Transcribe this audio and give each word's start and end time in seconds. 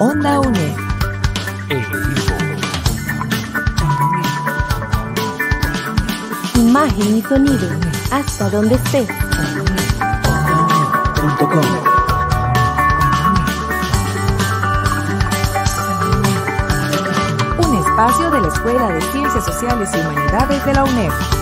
Onda 0.00 0.38
UNED. 0.38 0.76
Imagen 6.54 7.16
y 7.16 7.22
sonido, 7.22 7.68
hasta 8.12 8.48
donde 8.50 8.76
estés. 8.76 9.08
Un 17.58 17.76
espacio 17.76 18.30
de 18.30 18.40
la 18.40 18.48
Escuela 18.48 18.88
de 18.90 19.02
Ciencias 19.02 19.44
Sociales 19.44 19.90
y 19.94 19.98
Humanidades 19.98 20.64
de 20.64 20.74
la 20.74 20.84
UNED. 20.84 21.37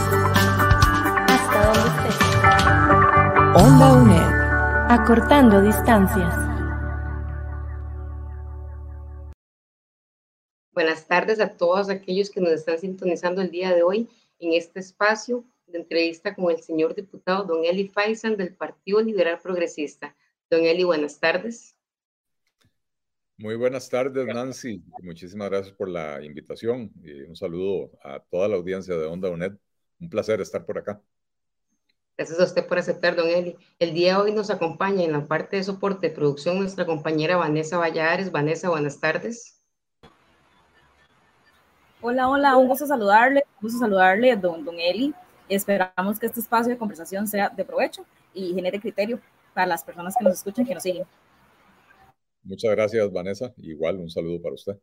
Onda 3.77 3.93
UNED. 3.93 4.89
Acortando 4.89 5.61
distancias. 5.61 6.35
Buenas 10.73 11.07
tardes 11.07 11.41
a 11.41 11.59
todos 11.59 11.91
aquellos 11.91 12.31
que 12.31 12.41
nos 12.41 12.53
están 12.53 12.79
sintonizando 12.79 13.43
el 13.43 13.51
día 13.51 13.75
de 13.75 13.83
hoy 13.83 14.09
en 14.39 14.55
este 14.55 14.81
espacio 14.81 15.45
de 15.67 15.81
entrevista 15.81 16.35
con 16.35 16.51
el 16.51 16.63
señor 16.63 16.95
diputado 16.95 17.45
don 17.45 17.67
Eli 17.67 17.89
Faisan 17.89 18.39
del 18.39 18.55
Partido 18.55 19.03
Liberal 19.03 19.41
Progresista. 19.43 20.17
Don 20.49 20.65
Eli, 20.65 20.85
buenas 20.85 21.21
tardes. 21.21 21.77
Muy 23.37 23.57
buenas 23.57 23.91
tardes, 23.91 24.27
Nancy. 24.27 24.83
Muchísimas 25.03 25.51
gracias 25.51 25.77
por 25.77 25.91
la 25.91 26.25
invitación 26.25 26.91
y 27.05 27.25
un 27.25 27.37
saludo 27.37 27.91
a 28.03 28.21
toda 28.21 28.49
la 28.49 28.57
audiencia 28.57 28.97
de 28.97 29.05
Onda 29.05 29.29
UNED. 29.29 29.53
Un 30.01 30.09
placer 30.09 30.41
estar 30.41 30.65
por 30.65 30.79
acá. 30.79 31.03
Gracias 32.17 32.41
a 32.41 32.45
usted 32.45 32.67
por 32.67 32.79
aceptar, 32.79 33.15
don 33.15 33.29
Eli. 33.29 33.59
El 33.79 33.93
día 33.93 34.15
de 34.15 34.23
hoy 34.23 34.33
nos 34.33 34.49
acompaña 34.49 35.05
en 35.05 35.13
la 35.13 35.27
parte 35.27 35.57
de 35.57 35.65
soporte 35.65 36.09
de 36.09 36.15
producción 36.15 36.59
nuestra 36.59 36.87
compañera 36.87 37.37
Vanessa 37.37 37.77
Vallares. 37.77 38.33
Vanessa, 38.33 38.71
buenas 38.71 38.99
tardes. 38.99 39.61
Hola, 42.01 42.31
hola, 42.31 42.57
un 42.57 42.69
gusto 42.69 42.87
saludarle, 42.87 43.45
un 43.57 43.63
gusto 43.69 43.79
saludarle, 43.81 44.35
don, 44.35 44.65
don 44.65 44.81
Eli. 44.81 45.13
Esperamos 45.47 46.19
que 46.19 46.25
este 46.25 46.41
espacio 46.41 46.73
de 46.73 46.79
conversación 46.79 47.27
sea 47.27 47.51
de 47.51 47.65
provecho 47.67 48.07
y 48.33 48.55
genere 48.55 48.81
criterio 48.81 49.21
para 49.53 49.67
las 49.67 49.85
personas 49.85 50.15
que 50.17 50.25
nos 50.25 50.35
escuchan 50.35 50.65
y 50.65 50.69
que 50.69 50.75
nos 50.75 50.83
siguen. 50.83 51.05
Muchas 52.43 52.71
gracias, 52.71 53.13
Vanessa. 53.13 53.53
Igual, 53.59 53.99
un 53.99 54.09
saludo 54.09 54.41
para 54.41 54.55
usted. 54.55 54.79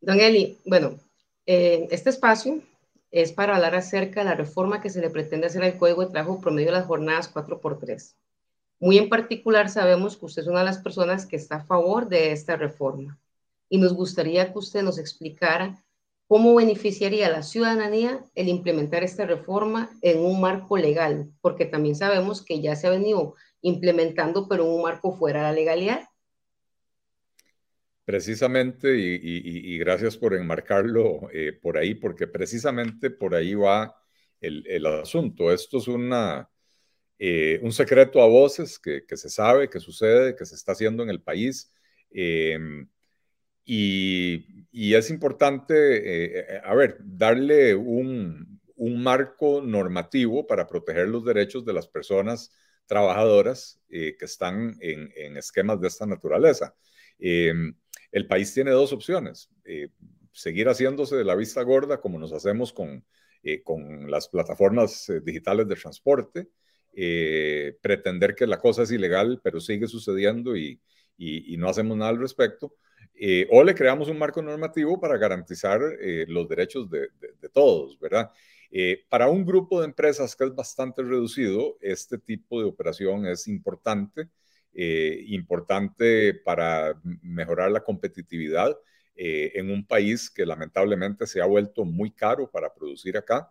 Don 0.00 0.18
Eli, 0.18 0.58
bueno, 0.64 0.98
eh, 1.44 1.86
este 1.90 2.08
espacio 2.08 2.62
es 3.10 3.32
para 3.32 3.56
hablar 3.56 3.74
acerca 3.74 4.20
de 4.20 4.26
la 4.26 4.34
reforma 4.34 4.80
que 4.80 4.90
se 4.90 5.00
le 5.00 5.10
pretende 5.10 5.46
hacer 5.46 5.62
al 5.62 5.78
Código 5.78 6.04
de 6.04 6.10
Trabajo 6.10 6.40
promedio 6.40 6.68
de 6.68 6.78
las 6.78 6.86
jornadas 6.86 7.32
4x3. 7.32 8.14
Muy 8.80 8.98
en 8.98 9.08
particular, 9.08 9.68
sabemos 9.68 10.16
que 10.16 10.26
usted 10.26 10.42
es 10.42 10.48
una 10.48 10.60
de 10.60 10.66
las 10.66 10.78
personas 10.78 11.26
que 11.26 11.36
está 11.36 11.56
a 11.56 11.64
favor 11.64 12.08
de 12.08 12.32
esta 12.32 12.56
reforma 12.56 13.18
y 13.68 13.78
nos 13.78 13.92
gustaría 13.92 14.52
que 14.52 14.58
usted 14.58 14.82
nos 14.82 14.98
explicara 14.98 15.82
cómo 16.28 16.54
beneficiaría 16.54 17.26
a 17.26 17.30
la 17.30 17.42
ciudadanía 17.42 18.22
el 18.34 18.48
implementar 18.48 19.02
esta 19.02 19.24
reforma 19.24 19.90
en 20.02 20.20
un 20.20 20.40
marco 20.40 20.76
legal, 20.76 21.30
porque 21.40 21.64
también 21.64 21.96
sabemos 21.96 22.42
que 22.42 22.60
ya 22.60 22.76
se 22.76 22.86
ha 22.86 22.90
venido 22.90 23.34
implementando, 23.62 24.46
pero 24.46 24.64
en 24.64 24.70
un 24.70 24.82
marco 24.82 25.12
fuera 25.12 25.40
de 25.40 25.46
la 25.48 25.52
legalidad. 25.52 26.08
Precisamente, 28.08 28.96
y, 28.96 29.76
gracias 29.76 30.16
por 30.16 30.34
enmarcarlo 30.34 31.28
eh, 31.30 31.52
por 31.52 31.76
ahí, 31.76 31.94
porque 31.94 32.26
precisamente 32.26 33.10
por 33.10 33.34
ahí 33.34 33.54
va 33.54 34.02
el, 34.40 34.86
asunto. 34.86 35.52
Esto 35.52 35.76
es 35.76 35.88
una, 35.88 36.48
eh, 37.18 37.60
un 37.62 37.70
secreto 37.70 38.22
a 38.22 38.26
voces 38.26 38.78
que, 38.78 39.04
se 39.14 39.28
sabe, 39.28 39.68
que 39.68 39.78
sucede, 39.78 40.34
que 40.34 40.46
se 40.46 40.54
está 40.54 40.72
haciendo 40.72 41.02
en 41.02 41.10
el 41.10 41.20
país. 41.20 41.70
Eh, 42.10 42.58
y, 43.66 44.94
es 44.94 45.10
importante, 45.10 46.54
eh, 46.54 46.62
a 46.64 46.74
ver, 46.74 46.96
darle 47.00 47.74
un, 47.74 48.58
marco 48.78 49.60
normativo 49.60 50.46
para 50.46 50.66
proteger 50.66 51.08
los 51.08 51.26
derechos 51.26 51.62
de 51.66 51.74
las 51.74 51.86
personas 51.86 52.52
trabajadoras 52.86 53.82
eh, 53.90 54.16
que 54.18 54.24
están 54.24 54.78
en, 54.80 55.36
esquemas 55.36 55.78
de 55.78 55.88
esta 55.88 56.06
naturaleza. 56.06 56.74
Eh, 57.18 57.52
el 58.12 58.26
país 58.26 58.52
tiene 58.54 58.70
dos 58.70 58.92
opciones, 58.92 59.50
seguir 60.32 60.68
haciéndose 60.68 61.16
de 61.16 61.24
la 61.24 61.34
vista 61.34 61.62
gorda 61.62 62.00
como 62.00 62.18
nos 62.18 62.32
hacemos 62.32 62.72
con, 62.72 63.04
con 63.64 64.10
las 64.10 64.28
plataformas 64.28 65.10
digitales 65.24 65.68
de 65.68 65.76
transporte, 65.76 66.48
pretender 67.82 68.34
que 68.34 68.46
la 68.46 68.58
cosa 68.58 68.82
es 68.82 68.90
ilegal, 68.90 69.40
pero 69.42 69.60
sigue 69.60 69.86
sucediendo 69.86 70.56
y, 70.56 70.80
y, 71.18 71.56
no 71.56 71.68
hacemos 71.68 71.96
nada 71.96 72.10
al 72.10 72.18
respecto 72.18 72.74
eh, 73.20 73.48
o 73.50 73.64
le 73.64 73.74
creamos 73.74 74.08
un 74.08 74.18
marco 74.18 74.40
normativo 74.40 75.00
para 75.00 75.18
garantizar 75.18 75.80
eh, 76.00 76.24
los 76.28 76.48
derechos 76.48 76.88
de, 76.88 77.08
de, 77.18 77.48
todos, 77.48 77.98
¿verdad? 77.98 78.30
Eh, 78.70 79.04
para 79.08 79.28
un 79.28 79.44
grupo 79.44 79.80
de 79.80 79.86
empresas 79.86 80.36
que 80.36 80.44
es 80.44 80.54
bastante 80.54 81.02
reducido, 81.02 81.76
este 81.80 82.18
tipo 82.18 82.60
de 82.60 82.66
operación 82.66 83.26
es 83.26 83.48
importante, 83.48 84.28
eh, 84.80 85.24
importante 85.28 86.34
para 86.34 87.00
mejorar 87.22 87.70
la 87.70 87.82
competitividad 87.82 88.76
en 89.20 89.72
un 89.72 89.84
país 89.84 90.30
que 90.30 90.46
lamentablemente 90.46 91.26
se 91.26 91.40
ha 91.40 91.44
vuelto 91.44 91.84
muy 91.84 92.12
caro 92.12 92.48
para 92.48 92.72
producir 92.72 93.16
acá. 93.16 93.50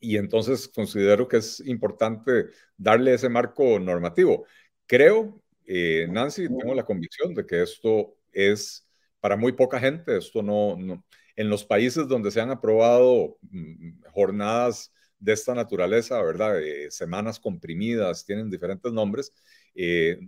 y 0.00 0.16
entonces 0.16 0.66
considero 0.68 1.28
que 1.28 1.36
es 1.36 1.60
importante 1.60 2.46
darle 2.76 3.14
ese 3.14 3.28
marco 3.28 3.78
normativo. 3.78 4.46
Creo 4.86 5.44
eh, 5.66 6.06
Nancy, 6.10 6.46
tengo 6.48 6.74
la 6.74 6.84
convicción 6.84 7.34
de 7.34 7.46
que 7.46 7.62
esto 7.62 8.16
es 8.32 8.86
para 9.20 9.36
muy 9.36 9.52
poca 9.52 9.80
gente, 9.80 10.16
esto 10.18 10.42
no, 10.42 10.76
no, 10.76 11.04
en 11.36 11.48
los 11.48 11.64
países 11.64 12.06
donde 12.06 12.30
se 12.30 12.40
han 12.40 12.50
aprobado 12.50 13.38
mm, 13.50 14.02
jornadas 14.12 14.92
de 15.24 15.32
esta 15.32 15.54
naturaleza, 15.54 16.22
¿verdad? 16.22 16.60
Eh, 16.62 16.90
semanas 16.90 17.40
comprimidas, 17.40 18.26
tienen 18.26 18.50
diferentes 18.50 18.92
nombres. 18.92 19.32
Eh, 19.74 20.18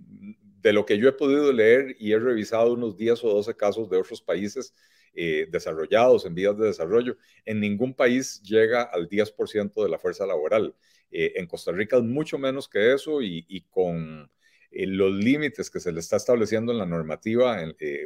de 0.63 0.73
lo 0.73 0.87
que 0.87 0.99
yo 0.99 1.09
he 1.09 1.13
podido 1.13 1.53
leer 1.53 1.95
y 2.01 2.13
he 2.13 2.19
revisado 2.19 2.73
unos 2.73 2.97
10 2.97 3.23
o 3.25 3.29
12 3.35 3.55
casos 3.55 3.91
de 3.91 3.99
otros 3.99 4.23
países 4.23 4.75
eh, 5.15 5.47
desarrollados, 5.51 6.25
en 6.25 6.35
vías 6.35 6.59
de 6.59 6.67
desarrollo, 6.67 7.17
en 7.45 7.61
ningún 7.61 7.95
país 7.95 8.43
llega 8.43 8.83
al 8.83 9.09
10% 9.09 9.83
de 9.83 9.89
la 9.89 9.99
fuerza 9.99 10.27
laboral. 10.27 10.75
En 11.11 11.47
Costa 11.47 11.73
Rica 11.73 11.97
es 11.97 12.03
mucho 12.03 12.37
menos 12.37 12.69
que 12.69 12.93
eso 12.93 13.23
y, 13.23 13.65
con 13.71 14.29
los 14.73 15.13
límites 15.13 15.71
que 15.71 15.79
se 15.79 15.93
le 15.93 16.01
está 16.01 16.17
estableciendo 16.17 16.73
en 16.73 16.79
la 16.79 16.85
normativa, 16.85 17.59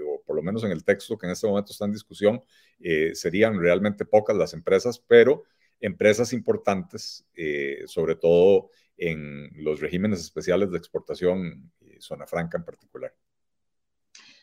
o 0.07 0.23
por 0.25 0.37
lo 0.37 0.43
menos 0.43 0.63
en 0.65 0.71
el 0.71 0.85
texto 0.85 1.17
que 1.17 1.27
en 1.27 1.33
este 1.33 1.47
momento 1.47 1.73
está 1.73 1.87
en 1.87 1.93
discusión, 1.93 2.43
serían 3.15 3.59
realmente 3.59 4.05
pocas 4.05 4.37
las 4.37 4.53
empresas, 4.53 5.03
pero 5.09 5.45
empresas 5.81 6.33
importantes, 6.33 7.27
eh, 7.35 7.83
sobre 7.87 8.17
todo 8.17 8.71
en 8.97 9.51
los 9.65 9.81
regímenes 9.81 10.21
especiales 10.21 10.71
de 10.71 10.79
exportación, 10.79 11.73
zona 11.99 12.27
franca 12.27 12.59
en 12.59 12.65
particular. 12.65 13.15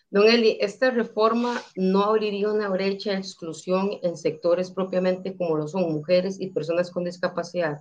Don 0.09 0.27
Eli, 0.27 0.57
esta 0.61 0.89
reforma 0.89 1.61
no 1.75 2.03
abriría 2.03 2.49
una 2.49 2.69
brecha 2.69 3.11
de 3.11 3.17
exclusión 3.17 3.91
en 4.03 4.15
sectores 4.15 4.71
propiamente 4.71 5.35
como 5.35 5.57
lo 5.57 5.67
son 5.67 5.91
mujeres 5.91 6.39
y 6.39 6.51
personas 6.51 6.91
con 6.91 7.03
discapacidad. 7.03 7.79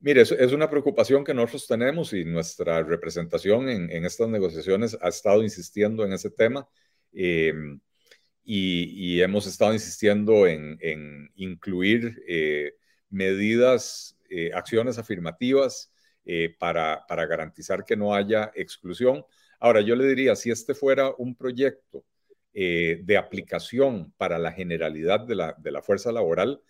Mire, 0.00 0.22
es, 0.22 0.32
es, 0.32 0.52
una 0.52 0.68
preocupación 0.68 1.24
que 1.24 1.32
nosotros 1.32 1.66
tenemos 1.66 2.12
y 2.12 2.24
nuestra 2.24 2.82
representación 2.82 3.68
en, 3.68 3.90
en 3.90 4.04
estas 4.04 4.28
negociaciones 4.28 4.96
ha 5.00 5.08
estado 5.08 5.42
insistiendo 5.42 6.04
en 6.04 6.12
ese 6.12 6.30
tema 6.30 6.68
eh, 7.12 7.52
y, 8.46 9.20
hemos 9.20 9.46
estado 9.46 9.72
insistiendo 9.72 10.46
en, 10.46 10.78
incluir 11.34 12.22
eh, 12.28 12.74
medidas, 13.10 14.16
eh, 14.30 14.52
acciones 14.54 14.98
afirmativas 14.98 15.92
eh, 16.28 16.56
para, 16.58 17.04
garantizar 17.08 17.84
que 17.84 17.94
no 17.94 18.12
haya 18.12 18.50
exclusión. 18.56 19.24
Ahora, 19.60 19.80
yo 19.80 19.94
le 19.94 20.08
diría, 20.08 20.34
si 20.34 20.50
este 20.50 20.74
fuera 20.74 21.14
un 21.18 21.36
proyecto 21.36 22.04
eh, 22.52 23.00
de 23.04 23.16
aplicación 23.16 24.12
para 24.16 24.36
la 24.36 24.50
generalidad 24.50 25.20
de 25.20 25.36
la, 25.36 25.82
fuerza 25.82 26.10
laboral, 26.10 26.60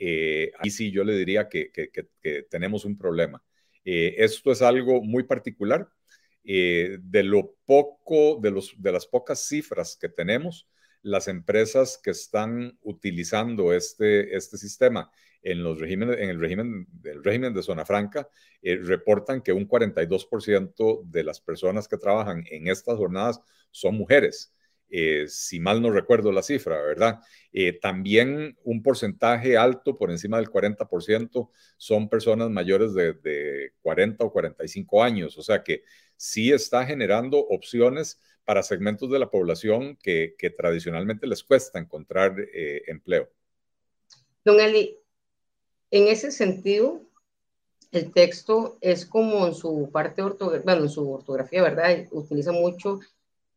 eh, 0.00 0.50
ahí 0.58 0.68
sí 0.68 0.90
yo 0.90 1.04
le 1.04 1.16
diría 1.16 1.48
que, 1.48 1.70
tenemos 2.50 2.84
un 2.84 2.98
problema. 2.98 3.40
Esto 3.84 4.50
es 4.50 4.62
algo 4.62 5.00
muy 5.00 5.22
particular. 5.22 5.88
De 6.42 7.22
lo 7.22 7.54
poco, 7.66 8.40
de 8.40 8.92
las 8.92 9.06
pocas 9.06 9.46
cifras 9.46 9.96
que 9.96 10.08
tenemos, 10.08 10.66
las 11.04 11.28
empresas 11.28 12.00
que 12.02 12.10
están 12.10 12.78
utilizando 12.82 13.74
este, 13.74 14.34
este 14.34 14.56
sistema 14.56 15.10
en, 15.42 15.62
los 15.62 15.78
regímenes, 15.78 16.18
en 16.18 16.30
el, 16.30 16.40
régimen, 16.40 16.88
el 17.04 17.22
régimen 17.22 17.52
de 17.52 17.62
zona 17.62 17.84
franca 17.84 18.26
eh, 18.62 18.76
reportan 18.82 19.42
que 19.42 19.52
un 19.52 19.68
42% 19.68 21.02
de 21.04 21.22
las 21.22 21.40
personas 21.40 21.86
que 21.86 21.98
trabajan 21.98 22.44
en 22.50 22.68
estas 22.68 22.96
jornadas 22.96 23.40
son 23.70 23.96
mujeres. 23.96 24.54
Eh, 24.96 25.26
si 25.26 25.58
mal 25.58 25.82
no 25.82 25.90
recuerdo 25.90 26.30
la 26.30 26.44
cifra, 26.44 26.80
¿verdad? 26.80 27.18
Eh, 27.52 27.72
también 27.72 28.56
un 28.62 28.80
porcentaje 28.80 29.56
alto, 29.56 29.98
por 29.98 30.12
encima 30.12 30.36
del 30.36 30.48
40%, 30.48 31.50
son 31.76 32.08
personas 32.08 32.48
mayores 32.48 32.94
de, 32.94 33.72
40 33.82 34.24
o 34.24 34.30
45 34.30 35.02
años, 35.02 35.36
o 35.36 35.42
sea 35.42 35.64
que 35.64 35.82
sí 36.16 36.52
está 36.52 36.86
generando 36.86 37.38
opciones 37.38 38.20
para 38.44 38.62
segmentos 38.62 39.10
de 39.10 39.18
la 39.18 39.32
población 39.32 39.98
que, 40.00 40.36
tradicionalmente 40.56 41.26
les 41.26 41.42
cuesta 41.42 41.80
encontrar 41.80 42.36
empleo. 42.86 43.28
Don 44.44 44.60
Eli, 44.60 44.96
en 45.90 46.06
ese 46.06 46.30
sentido, 46.30 47.02
el 47.90 48.12
texto 48.12 48.78
es 48.80 49.06
como 49.06 49.44
en 49.48 49.54
su 49.54 49.90
parte 49.90 50.22
ortográfica, 50.22 50.64
bueno, 50.70 50.84
en 50.84 50.90
su 50.90 51.10
ortografía, 51.10 51.62
¿verdad? 51.64 52.06
Utiliza 52.12 52.52
mucho 52.52 53.00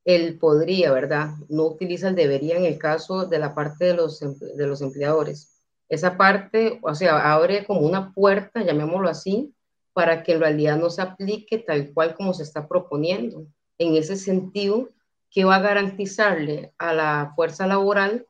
el 0.07 0.39
podría, 0.39 0.91
¿verdad? 0.91 1.35
No 1.49 1.65
utiliza 1.65 2.07
el 2.07 2.15
debería 2.15 2.57
en 2.57 2.65
el 2.65 2.79
caso 2.79 3.27
de 3.27 3.37
la 3.37 3.53
parte 3.53 3.85
de 3.85 3.93
los, 3.93 4.19
de 4.19 4.65
los 4.65 4.81
empleadores. 4.81 5.61
Esa 5.89 6.17
parte, 6.17 6.79
o 6.81 6.95
sea, 6.95 7.33
abre 7.33 7.63
como 7.65 7.81
una 7.81 8.13
puerta, 8.13 8.63
llamémoslo 8.63 9.09
así, 9.09 9.53
para 9.93 10.23
que 10.23 10.31
en 10.31 10.39
realidad 10.39 10.77
no 10.77 10.89
se 10.89 11.03
aplique 11.03 11.59
tal 11.59 11.93
cual 11.93 12.15
como 12.15 12.33
se 12.33 12.43
está 12.43 12.67
proponiendo. 12.67 13.45
En 13.77 13.95
ese 13.95 14.15
sentido, 14.15 14.89
¿qué 15.29 15.45
va 15.45 15.57
a 15.57 15.61
garantizarle 15.61 16.73
a 16.79 16.93
la 16.93 17.33
fuerza 17.35 17.67
laboral 17.67 18.25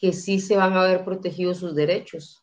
que 0.00 0.14
sí 0.14 0.40
se 0.40 0.56
van 0.56 0.72
a 0.72 0.84
ver 0.84 1.04
protegidos 1.04 1.58
sus 1.58 1.74
derechos. 1.74 2.42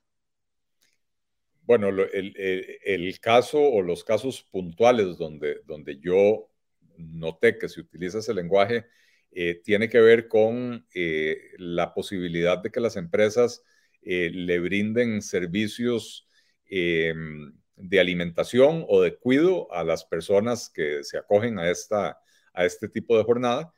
Bueno, 1.64 1.90
el, 1.90 3.20
caso 3.20 3.60
o 3.60 3.82
los 3.82 4.04
casos 4.04 4.44
puntuales 4.52 5.18
donde, 5.18 5.58
donde 5.66 6.00
yo 6.00 6.48
noté 6.98 7.58
que 7.58 7.70
se 7.70 7.82
utiliza 7.82 8.20
ese 8.20 8.34
lenguaje 8.34 8.86
eh, 9.32 9.62
tiene 9.64 9.90
que 9.90 10.00
ver 10.00 10.28
con 10.28 10.86
eh, 10.94 11.52
la 11.58 11.94
posibilidad 11.94 12.58
de 12.58 12.72
que 12.72 12.80
las 12.80 12.96
empresas 12.96 13.64
eh, 14.02 14.32
le 14.34 14.60
brinden 14.60 15.22
servicios 15.22 16.28
em, 16.66 17.54
de 17.76 18.00
alimentación 18.00 18.86
o 18.88 19.02
de 19.02 19.16
cuidado 19.16 19.72
a 19.72 19.84
las 19.84 20.06
personas 20.06 20.70
que 20.70 21.04
se 21.04 21.18
acogen 21.18 21.60
a, 21.60 21.70
esta, 21.70 22.20
a 22.54 22.66
este 22.66 22.90
tipo 22.90 23.18
de 23.18 23.24
jornada. 23.24 23.74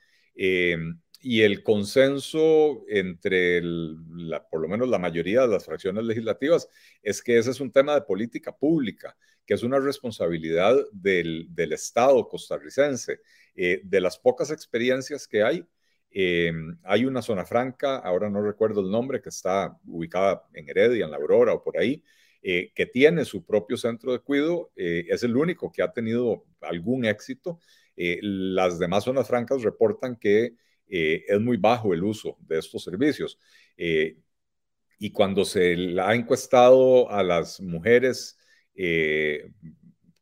Y 1.21 1.41
el 1.41 1.63
consenso 1.63 2.85
entre 2.87 3.61
la, 3.61 4.47
por 4.47 4.61
lo 4.61 4.69
menos 4.69 4.87
la 4.87 4.99
mayoría 4.99 5.41
de 5.41 5.49
las 5.49 5.65
fracciones 5.65 6.05
legislativas 6.05 6.69
es 7.01 7.21
que 7.21 7.37
ese 7.37 7.51
es 7.51 7.59
un 7.59 7.71
tema 7.71 7.93
de 7.93 8.01
política 8.01 8.55
pública, 8.55 9.17
que 9.45 9.53
es 9.53 9.63
una 9.63 9.79
responsabilidad 9.79 10.77
del, 10.93 11.47
del 11.49 11.73
Estado 11.73 12.27
costarricense. 12.27 13.19
Eh, 13.61 13.81
de 13.83 13.99
las 13.99 14.17
pocas 14.17 14.51
experiencias 14.51 15.27
que 15.27 15.43
hay, 15.43 15.65
eh, 16.11 16.53
hay 16.83 17.03
una 17.03 17.21
zona 17.21 17.43
franca, 17.43 17.97
ahora 17.97 18.29
no 18.29 18.41
recuerdo 18.41 18.79
el 18.79 18.89
nombre, 18.89 19.21
que 19.21 19.27
está 19.27 19.77
ubicada 19.85 20.47
en 20.53 20.69
Heredia, 20.69 21.03
en 21.03 21.11
La 21.11 21.17
Aurora 21.17 21.53
o 21.53 21.61
por 21.61 21.77
ahí, 21.77 22.01
eh, 22.41 22.71
que 22.73 22.85
tiene 22.85 23.25
su 23.25 23.45
propio 23.45 23.75
centro 23.75 24.13
de 24.13 24.19
cuidado, 24.19 24.71
es 24.75 25.23
el 25.23 25.35
único 25.35 25.73
que 25.73 25.81
ha 25.81 25.91
tenido 25.91 26.45
algún 26.61 27.03
éxito. 27.03 27.59
las 27.97 28.79
demás 28.79 29.03
zonas 29.03 29.27
francas 29.27 29.61
reportan 29.61 30.15
que 30.15 30.55
eh, 30.89 31.23
es 31.27 31.39
muy 31.39 31.57
bajo 31.57 31.93
el 31.93 32.03
uso 32.03 32.37
de 32.41 32.59
estos 32.59 32.83
servicios. 32.83 33.39
Eh, 33.77 34.17
y 34.97 35.11
cuando 35.11 35.45
se 35.45 35.75
ha 36.01 36.15
encuestado 36.15 37.09
a 37.09 37.23
las 37.23 37.61
mujeres 37.61 38.37
eh, 38.75 39.51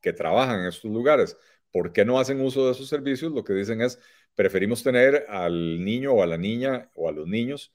que 0.01 0.13
trabajan 0.13 0.61
en 0.61 0.67
estos 0.67 0.91
lugares, 0.91 1.37
¿por 1.71 1.93
qué 1.93 2.05
no 2.05 2.19
hacen 2.19 2.41
uso 2.41 2.65
de 2.65 2.73
esos 2.73 2.89
servicios? 2.89 3.31
Lo 3.31 3.43
que 3.43 3.53
dicen 3.53 3.81
es, 3.81 3.99
preferimos 4.35 4.83
tener 4.83 5.25
al 5.29 5.83
niño 5.83 6.13
o 6.13 6.23
a 6.23 6.27
la 6.27 6.37
niña 6.37 6.91
o 6.93 7.09
a 7.09 7.11
los 7.11 7.27
niños 7.27 7.73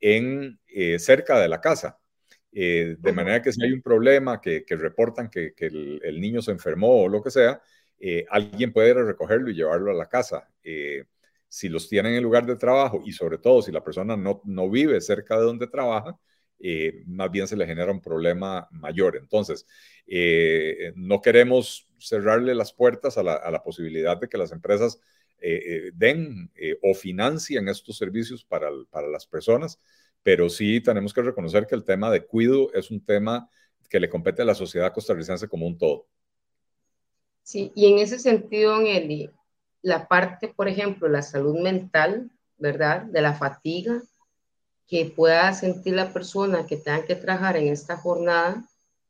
en, 0.00 0.60
cerca 0.98 1.40
de 1.40 1.48
la 1.48 1.60
casa. 1.60 1.98
de 2.50 3.12
manera 3.14 3.40
que 3.40 3.52
si 3.52 3.64
hay 3.64 3.72
un 3.72 3.82
problema, 3.82 4.40
que, 4.40 4.64
reportan 4.68 5.30
que, 5.30 5.54
el, 5.58 6.20
niño 6.20 6.42
se 6.42 6.50
enfermó 6.50 7.04
o 7.04 7.08
lo 7.08 7.22
que 7.22 7.30
sea, 7.30 7.62
alguien 8.30 8.72
puede 8.72 8.94
recogerlo 8.94 9.50
y 9.50 9.54
llevarlo 9.54 9.90
a 9.90 9.94
la 9.94 10.08
casa 10.08 10.48
si 11.52 11.68
los 11.68 11.86
tienen 11.86 12.14
en 12.14 12.22
lugar 12.22 12.46
de 12.46 12.56
trabajo 12.56 13.02
y 13.04 13.12
sobre 13.12 13.36
todo 13.36 13.60
si 13.60 13.70
la 13.70 13.84
persona 13.84 14.16
no, 14.16 14.40
no 14.46 14.70
vive 14.70 14.98
cerca 15.02 15.36
de 15.36 15.44
donde 15.44 15.66
trabaja, 15.66 16.18
eh, 16.58 17.02
más 17.04 17.30
bien 17.30 17.46
se 17.46 17.58
le 17.58 17.66
genera 17.66 17.92
un 17.92 18.00
problema 18.00 18.66
mayor. 18.70 19.18
Entonces, 19.18 19.66
eh, 20.06 20.94
no 20.96 21.20
queremos 21.20 21.90
cerrarle 21.98 22.54
las 22.54 22.72
puertas 22.72 23.18
a 23.18 23.22
la, 23.22 23.62
posibilidad 23.62 24.16
de 24.16 24.30
que 24.30 24.38
las 24.38 24.50
empresas 24.50 24.98
eh, 25.42 25.90
den 25.92 26.50
o 26.80 26.94
financien 26.94 27.68
estos 27.68 27.98
servicios 27.98 28.46
para, 28.46 28.70
para 28.88 29.08
las 29.08 29.26
personas, 29.26 29.78
pero 30.22 30.48
sí 30.48 30.80
tenemos 30.80 31.12
que 31.12 31.20
reconocer 31.20 31.66
que 31.66 31.74
el 31.74 31.84
tema 31.84 32.10
de 32.10 32.24
cuido 32.24 32.72
es 32.72 32.90
un 32.90 33.04
tema 33.04 33.50
que 33.90 34.00
le 34.00 34.08
compete 34.08 34.40
a 34.40 34.46
la 34.46 34.54
sociedad 34.54 34.94
costarricense 34.94 35.48
como 35.48 35.66
un 35.66 35.76
todo. 35.76 36.06
Sí, 37.42 37.72
y 37.74 37.92
en 37.92 37.98
ese 37.98 38.18
sentido, 38.18 38.80
Eli, 38.80 39.28
la 39.82 40.08
parte, 40.08 40.48
por 40.48 40.68
ejemplo, 40.68 41.08
la 41.08 41.22
salud 41.22 41.58
mental, 41.60 42.30
¿verdad? 42.56 43.02
De 43.02 43.20
la 43.20 43.34
fatiga 43.34 44.02
que 44.86 45.06
pueda 45.06 45.52
sentir 45.54 45.94
la 45.94 46.12
persona 46.12 46.66
que 46.66 46.76
tenga 46.76 47.04
que 47.04 47.16
trabajar 47.16 47.56
en 47.56 47.68
esta 47.68 47.96
jornada, 47.96 48.62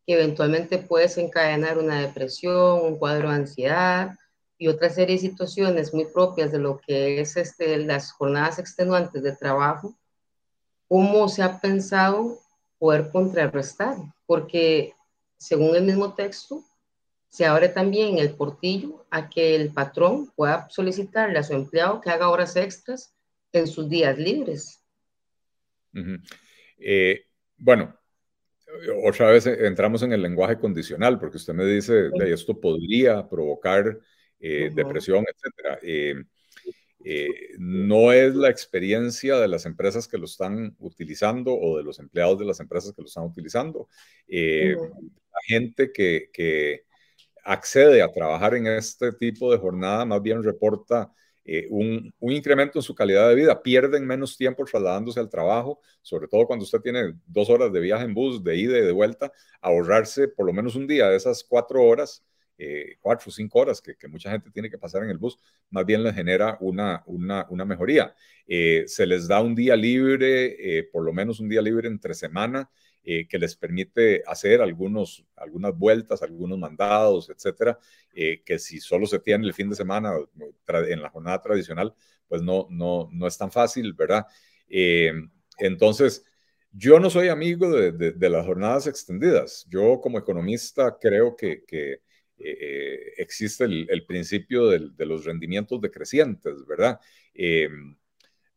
que 0.06 0.14
eventualmente 0.14 0.78
puede 0.78 1.04
desencadenar 1.04 1.78
una 1.78 2.00
depresión, 2.00 2.80
un 2.82 2.98
cuadro 2.98 3.28
de 3.28 3.36
ansiedad 3.36 4.16
y 4.58 4.68
otra 4.68 4.90
serie 4.90 5.16
de 5.16 5.22
situaciones 5.22 5.92
muy 5.92 6.04
propias 6.04 6.52
de 6.52 6.58
lo 6.58 6.80
que 6.80 7.20
es 7.20 7.36
este, 7.36 7.78
las 7.78 8.12
jornadas 8.12 8.58
extenuantes 8.58 9.22
de 9.22 9.34
trabajo, 9.34 9.94
¿cómo 10.88 11.28
se 11.28 11.42
ha 11.42 11.58
pensado 11.60 12.38
poder 12.78 13.10
contrarrestar? 13.10 13.96
Porque 14.24 14.94
según 15.36 15.74
el 15.74 15.82
mismo 15.82 16.14
texto, 16.14 16.62
se 17.32 17.46
abre 17.46 17.70
también 17.70 18.18
el 18.18 18.34
portillo 18.34 19.06
a 19.10 19.30
que 19.30 19.56
el 19.56 19.72
patrón 19.72 20.30
pueda 20.36 20.68
solicitarle 20.68 21.38
a 21.38 21.42
su 21.42 21.54
empleado 21.54 21.98
que 21.98 22.10
haga 22.10 22.28
horas 22.28 22.56
extras 22.56 23.14
en 23.52 23.66
sus 23.66 23.88
días 23.88 24.18
libres. 24.18 24.84
Eh, 26.76 27.24
bueno, 27.56 27.98
otra 29.02 29.30
vez 29.30 29.46
entramos 29.46 30.02
en 30.02 30.12
el 30.12 30.20
lenguaje 30.20 30.58
condicional, 30.58 31.18
porque 31.18 31.38
usted 31.38 31.54
me 31.54 31.64
dice, 31.64 32.10
que 32.18 32.32
esto 32.34 32.60
podría 32.60 33.26
provocar 33.26 33.98
eh, 34.38 34.70
depresión, 34.74 35.24
etc. 35.24 35.78
Eh, 37.04 37.34
no 37.58 38.12
es 38.12 38.34
la 38.34 38.50
experiencia 38.50 39.38
de 39.38 39.48
las 39.48 39.64
empresas 39.64 40.06
que 40.06 40.18
lo 40.18 40.26
están 40.26 40.76
utilizando 40.78 41.58
o 41.58 41.78
de 41.78 41.82
los 41.82 41.98
empleados 41.98 42.38
de 42.38 42.44
las 42.44 42.60
empresas 42.60 42.92
que 42.92 43.00
lo 43.00 43.08
están 43.08 43.24
utilizando. 43.24 43.88
La 44.28 45.40
gente 45.46 45.90
que, 45.94 46.28
que 46.30 46.91
accede 47.44 48.02
a 48.02 48.12
trabajar 48.12 48.54
en 48.54 48.66
este 48.66 49.12
tipo 49.12 49.50
de 49.50 49.58
jornada 49.58 50.04
más 50.04 50.22
bien 50.22 50.42
reporta 50.42 51.12
eh, 51.44 51.66
un, 51.70 52.14
incremento 52.20 52.78
en 52.78 52.82
su 52.82 52.94
calidad 52.94 53.28
de 53.28 53.34
vida, 53.34 53.62
pierden 53.62 54.06
menos 54.06 54.36
tiempo 54.36 54.64
trasladándose 54.64 55.18
al 55.18 55.28
trabajo, 55.28 55.80
sobre 56.00 56.28
todo 56.28 56.46
cuando 56.46 56.64
usted 56.64 56.80
tiene 56.80 57.14
dos 57.26 57.50
horas 57.50 57.72
de 57.72 57.80
viaje 57.80 58.04
en 58.04 58.14
bus, 58.14 58.42
de 58.44 58.56
ida 58.56 58.78
y 58.78 58.82
de 58.82 58.92
vuelta, 58.92 59.32
ahorrarse 59.60 60.28
por 60.28 60.46
lo 60.46 60.52
menos 60.52 60.76
un 60.76 60.86
día 60.86 61.08
de 61.08 61.16
esas 61.16 61.42
cuatro 61.42 61.82
horas, 61.82 62.24
eh, 62.58 62.96
cuatro 63.00 63.28
o 63.28 63.32
cinco 63.32 63.58
horas 63.58 63.82
que, 63.82 63.96
mucha 64.08 64.30
gente 64.30 64.50
tiene 64.52 64.70
que 64.70 64.78
pasar 64.78 65.02
en 65.02 65.10
el 65.10 65.18
bus, 65.18 65.36
más 65.70 65.84
bien 65.84 66.04
les 66.04 66.14
genera 66.14 66.56
una, 66.60 67.02
una, 67.06 67.64
mejoría. 67.64 68.14
Eh, 68.46 68.84
se 68.86 69.04
les 69.06 69.26
da 69.26 69.40
un 69.40 69.54
día 69.56 69.74
libre, 69.74 70.88
por 70.92 71.04
lo 71.04 71.12
menos 71.12 71.40
un 71.40 71.48
día 71.48 71.62
libre 71.62 71.88
entre 71.88 72.14
semana, 72.14 72.70
eh, 73.04 73.26
que 73.26 73.36
les 73.36 73.56
permite 73.56 74.22
hacer 74.26 74.62
algunos, 74.62 75.24
algunas 75.34 75.76
vueltas, 75.76 76.22
algunos 76.22 76.56
mandados, 76.56 77.30
etcétera, 77.30 77.76
eh, 78.14 78.42
que 78.44 78.60
si 78.60 78.78
solo 78.78 79.06
se 79.06 79.18
tiene 79.18 79.44
el 79.44 79.54
fin 79.54 79.68
de 79.68 79.74
semana 79.74 80.12
en 80.88 81.02
la 81.02 81.10
jornada 81.10 81.42
tradicional, 81.42 81.92
pues 82.28 82.42
no, 82.42 82.68
no, 82.70 83.08
no 83.12 83.26
es 83.26 83.36
tan 83.36 83.50
fácil, 83.50 83.92
¿verdad? 83.94 84.24
Eh, 84.68 85.12
entonces, 85.58 86.24
yo 86.70 87.00
no 87.00 87.10
soy 87.10 87.26
amigo 87.26 87.70
de, 87.70 88.30
las 88.30 88.46
jornadas 88.46 88.86
extendidas. 88.86 89.66
Yo 89.68 90.00
como 90.00 90.18
economista 90.18 90.96
creo 91.00 91.36
que, 91.36 91.64
existe 93.18 93.64
el, 93.64 94.06
principio 94.06 94.68
de, 94.68 95.06
los 95.06 95.24
rendimientos 95.24 95.80
decrecientes, 95.80 96.64
¿verdad? 96.66 97.00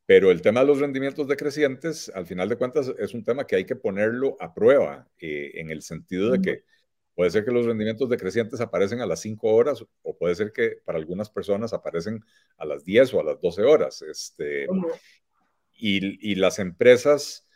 Pero 0.06 0.30
el 0.30 0.42
tema 0.42 0.60
de 0.60 0.68
los 0.68 0.80
rendimientos 0.80 1.28
decrecientes, 1.28 2.12
al 2.14 2.28
final 2.28 2.48
de 2.48 2.58
cuentas, 2.58 2.94
es 3.00 3.14
un 3.14 3.24
tema 3.24 3.48
que 3.48 3.56
hay 3.56 3.66
que 3.66 3.76
ponerlo 3.76 4.38
a 4.40 4.54
prueba, 4.54 5.08
eh, 5.20 5.52
en 5.56 5.72
el 5.72 5.82
sentido 5.82 6.32
de 6.32 6.42
que 6.42 6.64
puede 7.16 7.32
ser 7.32 7.46
que 7.46 7.52
los 7.52 7.66
rendimientos 7.66 8.10
decrecientes 8.10 8.62
aparecen 8.62 9.02
a 9.02 9.08
las 9.08 9.22
5 9.22 9.48
horas 9.48 9.84
o 10.04 10.18
puede 10.18 10.36
ser 10.36 10.52
que 10.52 10.78
para 10.86 11.00
algunas 11.00 11.30
personas 11.30 11.74
aparecen 11.74 12.24
a 12.58 12.66
las 12.66 12.84
10 12.84 13.14
o 13.14 13.22
a 13.22 13.24
las 13.24 13.42
12 13.42 13.64
horas. 13.64 14.02
Este, 14.04 14.68
y, 15.78 16.32
y, 16.32 16.36
las 16.36 16.60
empresas 16.60 17.48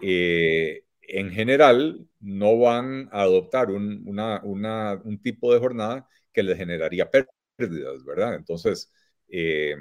eh, 0.00 0.84
en 1.02 1.30
general 1.30 2.06
no 2.20 2.58
van 2.58 3.08
a 3.12 3.22
adoptar 3.22 3.70
un, 3.70 4.02
una, 4.06 4.40
una, 4.44 5.00
un, 5.04 5.20
tipo 5.20 5.52
de 5.52 5.60
jornada 5.60 6.08
que 6.32 6.42
les 6.42 6.56
generaría 6.56 7.10
pérdidas, 7.10 8.04
¿verdad? 8.04 8.34
Entonces, 8.34 8.92
eh, 9.28 9.76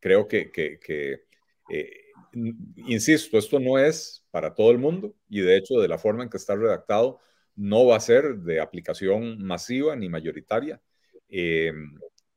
creo 0.00 0.28
que, 0.28 0.50
que, 0.50 0.78
que 0.80 1.23
insisto, 2.86 3.38
esto 3.38 3.60
no 3.60 3.78
es 3.78 4.26
para 4.30 4.54
todo 4.54 4.70
el 4.70 4.78
mundo 4.78 5.14
y 5.28 5.40
de 5.40 5.56
hecho 5.56 5.80
de 5.80 5.88
la 5.88 5.98
forma 5.98 6.22
en 6.22 6.28
que 6.28 6.36
está 6.36 6.54
redactado 6.56 7.20
no 7.56 7.86
va 7.86 7.96
a 7.96 8.00
ser 8.00 8.36
de 8.38 8.60
aplicación 8.60 9.42
masiva 9.42 9.94
ni 9.96 10.08
mayoritaria 10.08 10.80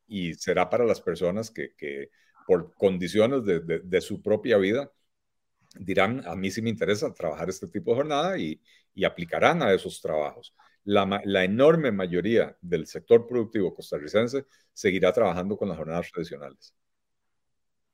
y 0.07 0.33
será 0.35 0.69
para 0.69 0.85
las 0.85 1.01
personas 1.01 1.51
que, 1.51 2.09
por 2.45 2.73
condiciones 2.75 3.43
de, 3.45 4.01
su 4.01 4.21
propia 4.21 4.57
vida 4.57 4.91
dirán, 5.79 6.23
a 6.25 6.35
mí 6.35 6.49
sí 6.49 6.61
me 6.61 6.69
interesa 6.69 7.13
trabajar 7.13 7.49
este 7.49 7.67
tipo 7.67 7.91
de 7.91 7.97
jornada 7.97 8.37
y, 8.37 8.61
aplicarán 9.05 9.61
a 9.61 9.73
esos 9.73 10.01
trabajos. 10.01 10.55
La, 10.83 11.43
enorme 11.43 11.91
mayoría 11.91 12.57
del 12.61 12.87
sector 12.87 13.27
productivo 13.27 13.75
costarricense 13.75 14.45
seguirá 14.73 15.13
trabajando 15.13 15.55
con 15.57 15.69
las 15.69 15.77
jornadas 15.77 16.09
tradicionales. 16.11 16.73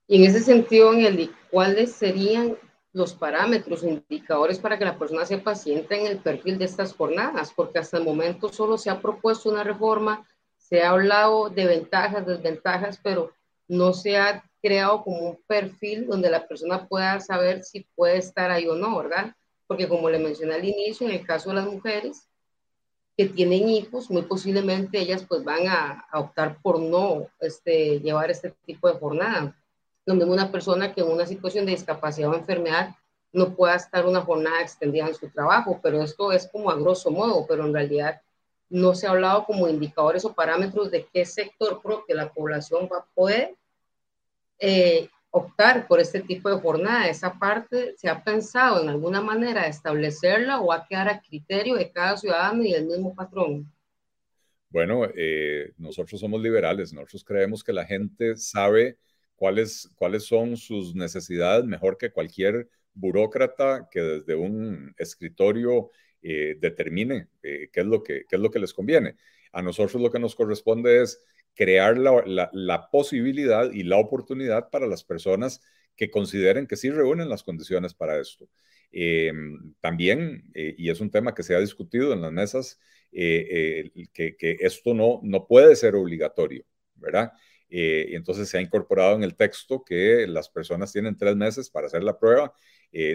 Y 0.08 0.18
en 0.18 0.30
ese 0.30 0.42
sentido, 0.42 0.94
en 0.94 1.32
¿cuáles 1.50 1.94
serían 1.94 2.58
los 2.92 3.14
parámetros, 3.14 3.84
indicadores 3.84 4.60
para 4.60 4.78
que 4.78 4.86
la 4.86 4.98
persona 4.98 5.26
sea 5.26 5.44
paciente 5.44 6.00
en 6.00 6.08
el 6.08 6.20
perfil 6.20 6.58
de 6.58 6.66
estas 6.66 6.94
jornadas? 6.94 7.52
Porque 7.56 7.80
hasta 7.80 7.98
el 7.98 8.04
momento 8.04 8.50
solo 8.50 8.78
se 8.78 8.90
ha 8.90 9.02
propuesto 9.02 9.50
una 9.50 9.64
reforma 9.64 10.26
se 10.74 10.82
ha 10.82 10.90
hablado 10.90 11.50
de 11.50 11.68
ventajas, 11.68 12.26
desventajas, 12.26 13.00
pero 13.04 13.32
no 13.68 13.94
se 13.94 14.18
ha 14.18 14.44
creado 14.62 15.04
como 15.04 15.30
un 15.30 15.40
perfil 15.46 16.08
donde 16.08 16.32
la 16.32 16.48
persona 16.48 16.88
pueda 16.88 17.20
saber 17.20 17.64
si 17.64 17.86
puede 17.96 18.18
estar 18.18 18.50
ahí 18.50 18.68
o 18.68 18.76
no, 18.76 18.98
¿verdad? 18.98 19.36
Porque 19.68 19.88
como 19.88 20.10
le 20.10 20.20
mencioné 20.20 20.56
al 20.56 20.66
inicio, 20.66 21.08
en 21.08 21.14
el 21.14 21.26
caso 21.28 21.50
de 21.50 21.56
las 21.58 21.68
mujeres 21.68 22.28
que 23.16 23.26
tienen 23.26 23.70
hijos, 23.70 24.10
muy 24.10 24.24
posiblemente 24.24 25.00
ellas 25.00 25.26
pues 25.28 25.44
van 25.44 25.68
a, 25.68 26.08
optar 26.14 26.58
por 26.62 26.80
no 26.80 27.28
este, 27.40 28.00
llevar 28.00 28.32
este 28.32 28.56
tipo 28.66 28.88
de 28.88 28.98
jornada. 28.98 29.56
Donde 30.06 30.26
una 30.26 30.52
persona 30.52 30.94
que 30.94 31.02
en 31.02 31.08
una 31.08 31.26
situación 31.26 31.66
de 31.66 31.72
discapacidad 31.72 32.30
o 32.30 32.36
enfermedad 32.36 32.96
no 33.32 33.56
pueda 33.56 33.76
estar 33.76 34.06
una 34.06 34.22
jornada 34.22 34.62
extendida 34.62 35.08
en 35.08 35.16
su 35.16 35.30
trabajo, 35.30 35.80
pero 35.82 36.02
esto 36.02 36.32
es 36.32 36.48
como 36.48 36.70
a 36.70 36.76
grosso 36.76 37.10
modo, 37.10 37.46
pero 37.48 37.66
en 37.66 37.74
realidad 37.74 38.22
no 38.70 38.96
se 38.96 39.08
ha 39.08 39.12
hablado 39.12 39.46
como 39.46 39.68
indicadores 39.68 40.26
o 40.26 40.34
parámetros 40.34 40.92
de 40.92 41.06
qué 41.12 41.26
sector 41.26 41.82
propio 41.82 42.16
la 42.16 42.32
población 42.32 42.90
va 42.92 43.00
a 43.00 43.06
poder 43.14 43.56
eh, 44.60 45.10
optar 45.32 45.88
por 45.88 46.00
este 46.00 46.22
tipo 46.22 46.50
de 46.50 46.60
jornada. 46.62 47.08
Esa 47.08 47.38
parte 47.38 47.96
se 47.98 48.08
ha 48.08 48.24
pensado 48.24 48.82
en 48.82 48.90
alguna 48.90 49.20
manera 49.20 49.64
de 49.64 49.70
establecerla 49.70 50.62
o 50.62 50.68
va 50.68 50.76
a 50.76 50.88
quedar 50.88 51.10
a 51.10 51.22
criterio 51.22 51.76
de 51.76 51.92
cada 51.92 52.18
ciudadano 52.18 52.64
y 52.64 52.72
del 52.72 52.86
mismo 52.86 53.14
patrón. 53.16 53.72
Bueno, 54.70 55.08
eh, 55.16 55.72
nosotros 55.78 56.20
somos 56.20 56.42
liberales, 56.42 56.94
nosotros 56.94 57.24
creemos 57.24 57.64
que 57.64 57.74
la 57.74 57.86
gente 57.86 58.36
sabe 58.38 58.98
cuáles, 59.44 59.90
cuáles 59.98 60.24
son 60.24 60.56
sus 60.56 60.96
necesidades 60.96 61.66
mejor 61.66 61.98
que 61.98 62.14
cualquier 62.14 62.70
burócrata 62.94 63.90
que 63.92 64.00
desde 64.00 64.36
un 64.36 64.96
escritorio 64.98 65.92
eh, 66.22 66.56
determine 66.62 67.28
eh, 67.44 67.68
qué, 67.74 67.82
es 67.82 67.86
lo 67.86 68.02
que, 68.02 68.24
qué 68.26 68.38
es 68.38 68.42
lo 68.42 68.50
que 68.50 68.60
les 68.60 68.74
conviene. 68.74 69.18
A 69.52 69.62
nosotros 69.62 70.02
lo 70.02 70.10
que 70.10 70.20
nos 70.20 70.34
corresponde 70.34 71.02
es 71.02 71.22
crear 71.56 71.98
la, 71.98 72.50
la, 72.54 72.90
posibilidad 72.90 73.70
y 73.70 73.84
la 73.84 73.98
oportunidad 73.98 74.70
para 74.70 74.88
las 74.88 75.04
personas 75.04 75.62
que 75.98 76.10
consideren 76.10 76.66
que 76.66 76.78
sí 76.78 76.90
reúnen 76.90 77.28
las 77.28 77.44
condiciones 77.44 77.94
para 77.94 78.22
esto. 78.22 78.48
Eh, 78.94 79.34
también, 79.82 80.54
y 80.54 80.90
es 80.90 81.02
un 81.02 81.12
tema 81.12 81.36
que 81.36 81.44
se 81.44 81.54
ha 81.54 81.60
discutido 81.60 82.14
en 82.14 82.22
las 82.22 82.32
mesas, 82.32 82.80
que, 83.12 83.92
que, 84.14 84.58
esto 84.62 84.94
no, 84.94 85.20
no 85.22 85.48
puede 85.48 85.76
ser 85.76 85.96
obligatorio, 85.96 86.64
¿verdad? 86.96 87.34
Y 87.76 88.16
entonces 88.16 88.50
se 88.50 88.58
ha 88.58 88.62
incorporado 88.62 89.16
en 89.16 89.24
el 89.24 89.36
texto 89.36 89.84
que 89.84 90.28
las 90.28 90.50
personas 90.50 90.92
tienen 90.92 91.18
tres 91.18 91.36
meses 91.36 91.70
para 91.70 91.88
hacer 91.88 92.04
la 92.04 92.20
prueba. 92.20 92.54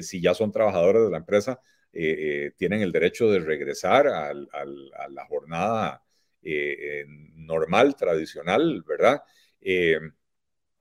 si 0.03 0.21
ya 0.21 0.35
son 0.35 0.50
trabajadores 0.53 1.05
de 1.05 1.11
la 1.11 1.19
empresa, 1.19 1.61
eh, 1.93 2.47
eh, 2.47 2.53
tienen 2.57 2.83
el 2.83 2.93
derecho 2.93 3.31
de 3.31 3.41
regresar 3.41 4.09
a 4.09 4.35
la 4.35 5.27
jornada 5.27 6.05
eh, 6.43 7.05
normal, 7.35 7.97
tradicional, 7.97 8.85
¿verdad? 8.87 9.23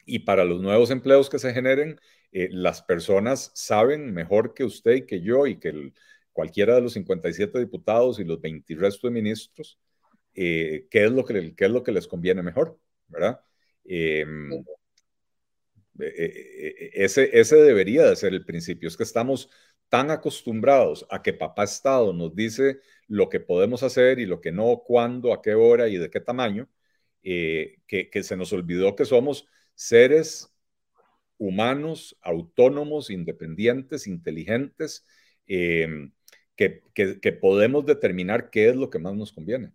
y 0.05 0.19
para 0.19 0.45
los 0.45 0.61
nuevos 0.61 0.91
empleos 0.91 1.29
que 1.29 1.39
se 1.39 1.53
generen, 1.53 1.99
las 2.31 2.81
personas 2.83 3.51
saben 3.55 4.13
mejor 4.13 4.53
que 4.53 4.63
usted 4.63 4.95
y 4.95 5.05
que 5.05 5.21
yo 5.21 5.47
y 5.47 5.59
que 5.59 5.91
cualquiera 6.31 6.75
de 6.75 6.81
los 6.81 6.93
57 6.93 7.59
diputados 7.59 8.19
y 8.19 8.23
los 8.23 8.39
20 8.39 8.75
restos 8.75 9.09
de 9.09 9.11
ministros, 9.11 9.79
qué, 10.33 10.87
es 10.91 11.11
lo 11.11 11.25
que, 11.25 11.55
qué 11.55 11.65
es 11.65 11.71
lo 11.71 11.83
que 11.83 11.91
les 11.91 12.07
conviene 12.07 12.43
mejor, 12.43 12.79
¿verdad? 13.07 13.41
Ese, 15.97 17.29
ese 17.39 17.55
debería 17.55 18.05
de 18.05 18.15
ser 18.15 18.33
el 18.33 18.45
principio. 18.45 18.87
Es 18.87 18.97
que 18.97 19.03
estamos 19.03 19.49
tan 19.89 20.11
acostumbrados 20.11 21.05
a 21.09 21.21
que 21.21 21.33
papá 21.33 21.63
Estado 21.63 22.13
nos 22.13 22.35
dice 22.35 22.79
lo 23.07 23.29
que 23.29 23.39
podemos 23.39 23.83
hacer 23.83 24.19
y 24.19 24.25
lo 24.25 24.41
que 24.41 24.51
no, 24.51 24.83
cuándo, 24.85 25.33
a 25.33 25.41
qué 25.41 25.55
hora 25.55 25.87
y 25.87 25.97
de 25.97 26.09
qué 26.09 26.19
tamaño, 26.19 26.69
eh, 27.23 27.79
que, 27.87 28.23
se 28.23 28.37
nos 28.37 28.53
olvidó 28.53 28.95
que 28.95 29.05
somos 29.05 29.47
seres 29.75 30.53
humanos, 31.37 32.17
autónomos, 32.21 33.09
independientes, 33.09 34.07
inteligentes, 34.07 35.05
em, 35.45 36.11
que, 36.55 36.81
que, 36.93 37.31
podemos 37.33 37.85
determinar 37.85 38.49
qué 38.49 38.69
es 38.69 38.75
lo 38.75 38.89
que 38.89 38.99
más 38.99 39.13
nos 39.13 39.31
conviene. 39.31 39.71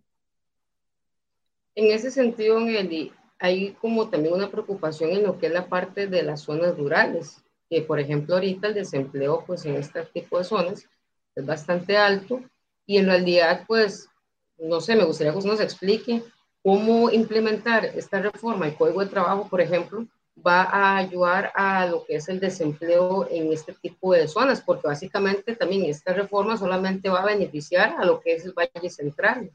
En 1.75 1.91
ese 1.91 2.11
sentido, 2.11 2.59
Eli, 2.67 3.11
hay 3.39 3.73
como 3.73 4.09
también 4.09 4.33
una 4.33 4.49
preocupación 4.49 5.11
en 5.11 5.23
lo 5.23 5.37
que 5.37 5.47
es 5.47 5.53
la 5.53 5.67
parte 5.67 6.07
de 6.07 6.23
las 6.23 6.41
zonas 6.41 6.77
rurales 6.77 7.43
que 7.69 7.81
por 7.81 7.99
ejemplo 7.99 8.35
ahorita 8.35 8.67
el 8.67 8.73
desempleo 8.73 9.43
pues 9.45 9.65
en 9.65 9.75
este 9.75 10.03
tipo 10.05 10.37
de 10.37 10.43
zonas 10.43 10.87
es 11.35 11.45
bastante 11.45 11.97
alto 11.97 12.41
y 12.85 12.97
en 12.97 13.07
realidad 13.07 13.63
pues 13.67 14.09
no 14.57 14.81
sé, 14.81 14.95
me 14.95 15.03
gustaría 15.03 15.31
que 15.31 15.39
usted 15.39 15.51
nos 15.51 15.59
explique 15.59 16.23
cómo 16.61 17.09
implementar 17.11 17.85
esta 17.85 18.21
reforma, 18.21 18.67
el 18.67 18.75
Código 18.75 19.01
de 19.01 19.09
Trabajo, 19.09 19.47
por 19.49 19.61
ejemplo, 19.61 20.05
va 20.45 20.63
a 20.63 20.97
ayudar 20.97 21.51
a 21.55 21.85
lo 21.85 22.05
que 22.05 22.15
es 22.15 22.27
el 22.29 22.39
desempleo 22.39 23.27
en 23.29 23.51
este 23.51 23.73
tipo 23.73 24.13
de 24.13 24.27
zonas, 24.27 24.61
porque 24.61 24.87
básicamente 24.87 25.55
también 25.55 25.85
esta 25.85 26.13
reforma 26.13 26.57
solamente 26.57 27.09
va 27.09 27.21
a 27.21 27.25
beneficiar 27.25 27.95
a 27.99 28.05
lo 28.05 28.19
que 28.19 28.33
es 28.33 28.45
el 28.45 28.53
Valle 28.53 28.89
Central. 28.89 29.51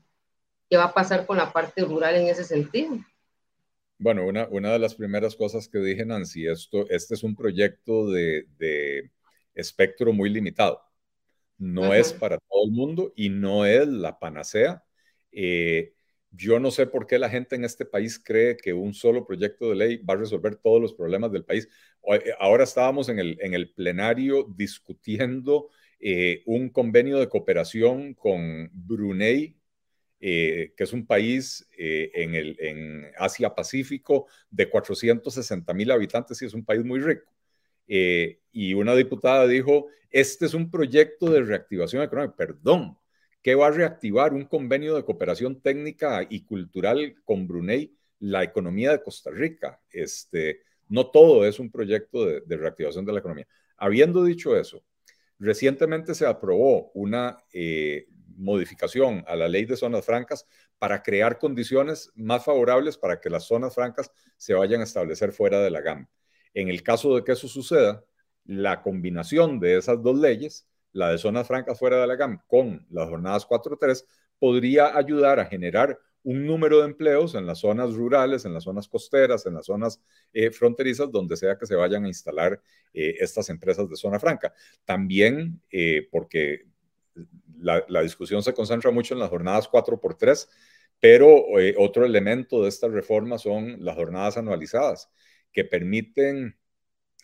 ¿Qué 0.69 0.77
va 0.77 0.85
a 0.85 0.95
pasar 0.95 1.27
con 1.27 1.39
la 1.39 1.53
parte 1.53 1.83
rural 1.83 2.15
en 2.17 2.29
ese 2.29 2.45
sentido? 2.45 2.99
Bueno, 3.99 4.27
una, 4.27 4.47
una, 4.49 4.73
de 4.73 4.79
las 4.79 4.95
primeras 4.95 5.35
cosas 5.35 5.69
que 5.69 5.79
dije, 5.79 6.07
Nancy, 6.07 6.47
esto, 6.47 6.89
este 6.89 7.15
es 7.15 7.23
un 7.25 7.35
proyecto 7.35 8.11
de, 8.11 8.47
de 8.59 9.11
espectro 9.55 10.13
muy 10.13 10.31
limitado. 10.31 10.81
No 11.59 11.93
es 11.93 12.13
para 12.13 12.39
todo 12.39 12.65
el 12.67 12.71
mundo 12.71 13.13
y 13.17 13.29
no 13.31 13.67
es 13.67 13.89
la 13.89 14.19
panacea. 14.19 14.85
Eh, 15.33 15.93
yo 16.31 16.61
no 16.61 16.71
sé 16.71 16.87
por 16.87 17.07
qué 17.07 17.19
la 17.19 17.29
gente 17.29 17.57
en 17.57 17.65
este 17.65 17.85
país 17.85 18.23
cree 18.23 18.57
que 18.57 18.73
un 18.73 18.95
solo 18.95 19.27
proyecto 19.27 19.69
de 19.71 19.77
ley 19.77 19.97
va 19.99 20.15
a 20.15 20.19
resolver 20.19 20.57
todos 20.57 20.81
los 20.81 20.95
problemas 20.95 21.33
del 21.33 21.45
país. 21.45 21.69
Eh, 22.13 22.33
ahora 22.39 22.65
estábamos 22.65 23.09
en 23.09 23.19
el, 23.19 23.39
en 23.41 23.55
el 23.55 23.73
plenario 23.73 24.45
discutiendo 24.57 25.69
eh, 25.99 26.43
un 26.47 26.69
convenio 26.69 27.19
de 27.19 27.29
cooperación 27.29 28.15
con 28.15 28.71
Brunei 28.73 29.58
eh, 30.21 30.73
que 30.77 30.83
es 30.83 30.93
un 30.93 31.07
país 31.07 31.69
eh, 31.79 32.11
en, 32.13 32.35
el, 32.35 32.57
en 32.59 33.07
Asia 33.17 33.55
Pacífico 33.55 34.27
de 34.51 34.69
460 34.69 35.73
mil 35.75 35.91
habitantes 35.93 36.43
y 36.43 36.47
es 36.47 36.55
un 36.55 36.65
país 36.65 36.85
muy 36.85 36.99
rico. 36.99 37.33
Eh, 37.87 38.41
y 38.51 38.75
una 38.75 38.97
diputada 38.97 39.47
dijo, 39.47 39.87
este 40.11 40.47
es 40.47 40.55
un 40.55 40.71
proyecto 40.71 41.31
de 41.31 41.43
reactivación 41.43 42.03
económica. 42.03 42.35
Perdón, 42.37 42.99
¿qué 43.43 43.55
va 43.55 43.69
a 43.69 43.71
reactivar 43.71 44.35
un 44.35 44.45
convenio 44.45 44.97
de 44.97 45.05
cooperación 45.05 45.61
técnica 45.61 46.27
y 46.29 46.45
cultural 46.45 47.15
con 47.25 47.47
Brunei? 47.47 47.95
La 48.19 48.43
economía 48.43 48.91
de 48.91 49.03
Costa 49.03 49.31
Rica. 49.31 49.81
Este, 49.89 50.63
no 50.89 51.11
todo 51.11 51.47
es 51.47 51.61
un 51.61 51.71
proyecto 51.71 52.27
de 52.27 52.57
reactivación 52.57 53.05
de 53.05 53.13
la 53.13 53.21
economía. 53.21 53.47
Habiendo 53.77 54.25
dicho 54.25 54.57
eso, 54.57 54.83
recientemente 55.39 56.17
se 56.17 56.27
aprobó 56.27 56.91
una 56.95 57.39
modificación 58.39 59.25
a 59.27 59.37
la 59.37 59.49
ley 59.49 59.65
de 59.65 59.77
zonas 59.77 60.05
francas 60.05 60.47
para 60.79 61.03
crear 61.03 61.39
condiciones 61.39 62.11
más 62.15 62.45
favorables 62.45 62.97
para 62.97 63.21
que 63.21 63.31
las 63.31 63.45
zonas 63.45 63.75
francas 63.75 64.11
se 64.37 64.55
vayan 64.55 64.81
a 64.81 64.85
establecer 64.85 65.33
fuera 65.33 65.61
de 65.61 65.71
la 65.71 65.81
GAM. 65.81 66.09
En 66.55 66.69
el 66.69 66.83
caso 66.83 67.15
de 67.15 67.25
que 67.25 67.33
eso 67.33 67.49
suceda, 67.49 68.05
la 68.45 68.83
combinación 68.83 69.61
de 69.61 69.77
esas 69.77 70.03
dos 70.03 70.19
leyes, 70.19 70.67
la 70.93 71.11
de 71.11 71.19
zonas 71.19 71.47
francas 71.47 71.79
fuera 71.79 72.01
de 72.01 72.07
la 72.07 72.17
GAM 72.17 72.41
con 72.47 72.87
las 72.91 73.09
jornadas 73.09 73.47
4.3, 73.47 74.05
podría 74.39 74.97
ayudar 74.97 75.41
a 75.41 75.47
generar 75.47 75.99
un 76.23 76.47
número 76.47 76.81
de 76.81 76.87
empleos 76.87 77.35
en 77.35 77.47
las 77.47 77.61
zonas 77.61 77.95
rurales, 77.95 78.45
en 78.45 78.53
las 78.53 78.65
zonas 78.65 78.89
costeras, 78.89 79.47
en 79.47 79.55
las 79.55 79.67
zonas 79.67 80.01
eh, 80.33 80.51
fronterizas, 80.51 81.11
donde 81.11 81.37
sea 81.37 81.57
que 81.57 81.67
se 81.67 81.75
vayan 81.75 82.05
a 82.05 82.09
instalar 82.09 82.61
eh, 82.93 83.15
estas 83.21 83.49
empresas 83.51 83.89
de 83.89 83.97
zona 83.97 84.19
franca. 84.19 84.53
También 84.85 85.63
eh, 85.71 86.07
porque 86.11 86.67
la, 87.61 88.03
discusión 88.03 88.43
se 88.43 88.55
concentra 88.55 88.91
mucho 88.91 89.15
en 89.15 89.21
las 89.21 89.31
jornadas 89.31 89.69
4x3, 89.69 90.49
pero 91.01 91.59
eh, 91.59 91.75
otro 91.79 92.05
elemento 92.05 92.63
de 92.63 92.69
esta 92.69 92.89
reforma 92.89 93.39
son 93.39 93.85
las 93.85 93.97
jornadas 93.97 94.37
anualizadas, 94.37 95.11
que 95.53 95.65
permiten 95.65 96.59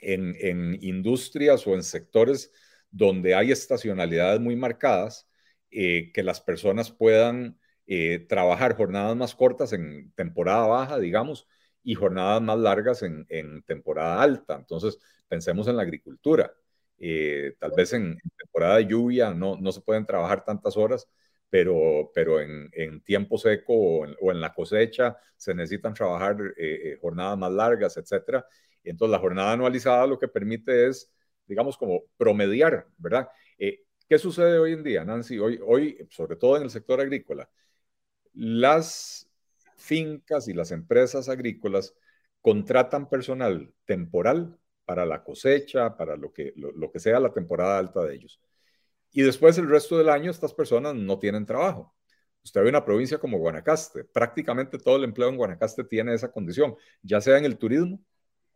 en, 0.00 0.78
industrias 0.82 1.66
o 1.66 1.74
en 1.74 1.82
sectores 1.82 2.52
donde 2.90 3.34
hay 3.34 3.52
estacionalidades 3.52 4.40
muy 4.40 4.56
marcadas, 4.56 5.28
eh, 5.70 6.12
que 6.12 6.22
las 6.22 6.40
personas 6.40 6.90
puedan 6.90 7.58
eh, 7.86 8.20
trabajar 8.28 8.76
jornadas 8.76 9.16
más 9.16 9.34
cortas 9.34 9.72
en 9.72 10.12
temporada 10.14 10.66
baja, 10.66 10.98
digamos, 10.98 11.48
y 11.82 11.94
jornadas 11.94 12.40
más 12.42 12.58
largas 12.58 13.02
en, 13.02 13.26
en 13.28 13.62
temporada 13.62 14.22
alta. 14.22 14.56
Entonces, 14.56 14.98
pensemos 15.28 15.68
en 15.68 15.76
la 15.76 15.82
agricultura. 15.82 16.52
Eh, 16.98 17.54
tal 17.58 17.72
vez 17.76 17.92
en, 17.92 18.18
temporada 18.36 18.76
de 18.76 18.86
lluvia 18.86 19.34
no, 19.34 19.56
no 19.56 19.72
se 19.72 19.80
pueden 19.80 20.06
trabajar 20.06 20.44
tantas 20.44 20.76
horas, 20.76 21.08
pero, 21.50 22.10
pero 22.14 22.40
en, 22.40 23.00
tiempo 23.02 23.38
seco 23.38 23.74
o 23.74 24.32
en, 24.32 24.40
la 24.40 24.52
cosecha 24.54 25.16
se 25.36 25.54
necesitan 25.54 25.94
trabajar 25.94 26.36
jornadas 27.00 27.38
más 27.38 27.52
largas, 27.52 27.96
etcétera. 27.96 28.44
Entonces, 28.84 29.12
la 29.12 29.18
jornada 29.18 29.52
anualizada 29.52 30.06
lo 30.06 30.18
que 30.18 30.28
permite 30.28 30.88
es, 30.88 31.10
digamos, 31.46 31.76
como 31.76 32.04
promediar, 32.16 32.86
¿verdad? 32.98 33.28
Eh, 33.58 33.80
¿Qué 34.08 34.18
sucede 34.18 34.58
hoy 34.58 34.72
en 34.72 34.82
día, 34.82 35.04
Nancy? 35.04 35.38
Hoy, 35.38 35.58
hoy, 35.64 36.06
sobre 36.10 36.36
todo 36.36 36.56
en 36.56 36.64
el 36.64 36.70
sector 36.70 37.00
agrícola, 37.00 37.48
las 38.34 39.28
fincas 39.76 40.48
y 40.48 40.52
las 40.52 40.70
empresas 40.70 41.28
agrícolas 41.28 41.94
contratan 42.40 43.08
personal 43.08 43.72
temporal 43.86 44.58
para 44.84 45.06
la 45.06 45.22
cosecha, 45.22 45.96
para 45.96 46.16
lo 46.16 46.32
que, 46.32 46.52
lo, 46.56 46.90
que 46.90 46.98
sea 46.98 47.20
la 47.20 47.32
temporada 47.32 47.78
alta 47.78 48.02
de 48.02 48.14
ellos. 48.14 48.40
Y 49.12 49.22
después 49.22 49.56
el 49.58 49.68
resto 49.68 49.98
del 49.98 50.08
año 50.08 50.30
estas 50.30 50.54
personas 50.54 50.94
no 50.94 51.18
tienen 51.18 51.46
trabajo. 51.46 51.94
Usted 52.42 52.62
ve 52.62 52.68
una 52.68 52.84
provincia 52.84 53.18
como 53.18 53.38
Guanacaste, 53.38 54.04
prácticamente 54.04 54.78
todo 54.78 54.96
el 54.96 55.04
empleo 55.04 55.28
en 55.28 55.36
Guanacaste 55.36 55.84
tiene 55.84 56.14
esa 56.14 56.30
condición, 56.30 56.76
ya 57.02 57.20
sea 57.20 57.38
en 57.38 57.44
el 57.46 57.56
turismo 57.58 58.00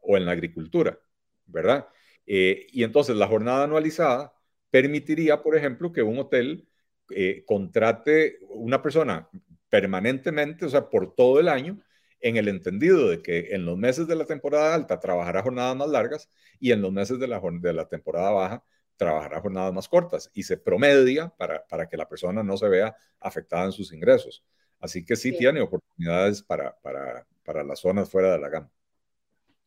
o 0.01 0.17
en 0.17 0.27
la 0.27 0.33
agricultura, 0.33 0.99
¿verdad? 1.47 1.89
Eh, 2.27 2.67
y 2.73 2.85
entonces 2.85 3.17
la 3.17 3.27
jornada 3.27 3.65
anualizada 3.65 4.35
permitiría, 4.71 5.43
por 5.43 5.57
ejemplo, 5.57 5.93
que 5.93 6.03
un 6.03 6.19
hotel 6.19 6.69
eh, 7.11 7.45
contrate 7.47 8.39
una 8.51 8.83
persona 8.83 9.29
permanentemente, 9.71 10.67
o 10.67 10.69
sea, 10.69 10.89
por 10.91 11.15
todo 11.15 11.41
el 11.41 11.49
año, 11.49 11.81
en 12.21 12.37
el 12.37 12.49
entendido 12.49 13.09
de 13.09 13.23
que 13.23 13.55
en 13.55 13.65
los 13.65 13.77
meses 13.77 14.07
de 14.07 14.17
la 14.17 14.25
temporada 14.25 14.75
alta 14.75 15.01
trabajará 15.01 15.43
jornadas 15.43 15.77
más 15.77 15.89
largas 15.89 16.31
y 16.59 16.73
en 16.73 16.83
los 16.83 16.93
meses 16.93 17.19
de 17.19 17.29
la, 17.29 17.41
de 17.41 17.73
la 17.73 17.89
temporada 17.89 18.31
baja 18.31 18.65
trabajará 18.97 19.41
jornadas 19.41 19.73
más 19.73 19.89
cortas 19.89 20.31
y 20.35 20.43
se 20.43 20.57
promedia 20.57 21.29
para, 21.37 21.65
para 21.67 21.89
que 21.89 21.97
la 21.97 22.09
persona 22.09 22.43
no 22.43 22.57
se 22.57 22.69
vea 22.69 22.97
afectada 23.21 23.65
en 23.65 23.73
sus 23.73 23.93
ingresos. 23.93 24.45
Así 24.81 25.05
que 25.05 25.17
sí, 25.17 25.31
sí. 25.31 25.39
tiene 25.39 25.61
oportunidades 25.61 26.43
para, 26.43 26.77
para, 26.81 27.27
para 27.45 27.65
las 27.65 27.81
zonas 27.81 28.11
fuera 28.11 28.33
de 28.33 28.39
la 28.39 28.49
gama. 28.49 28.71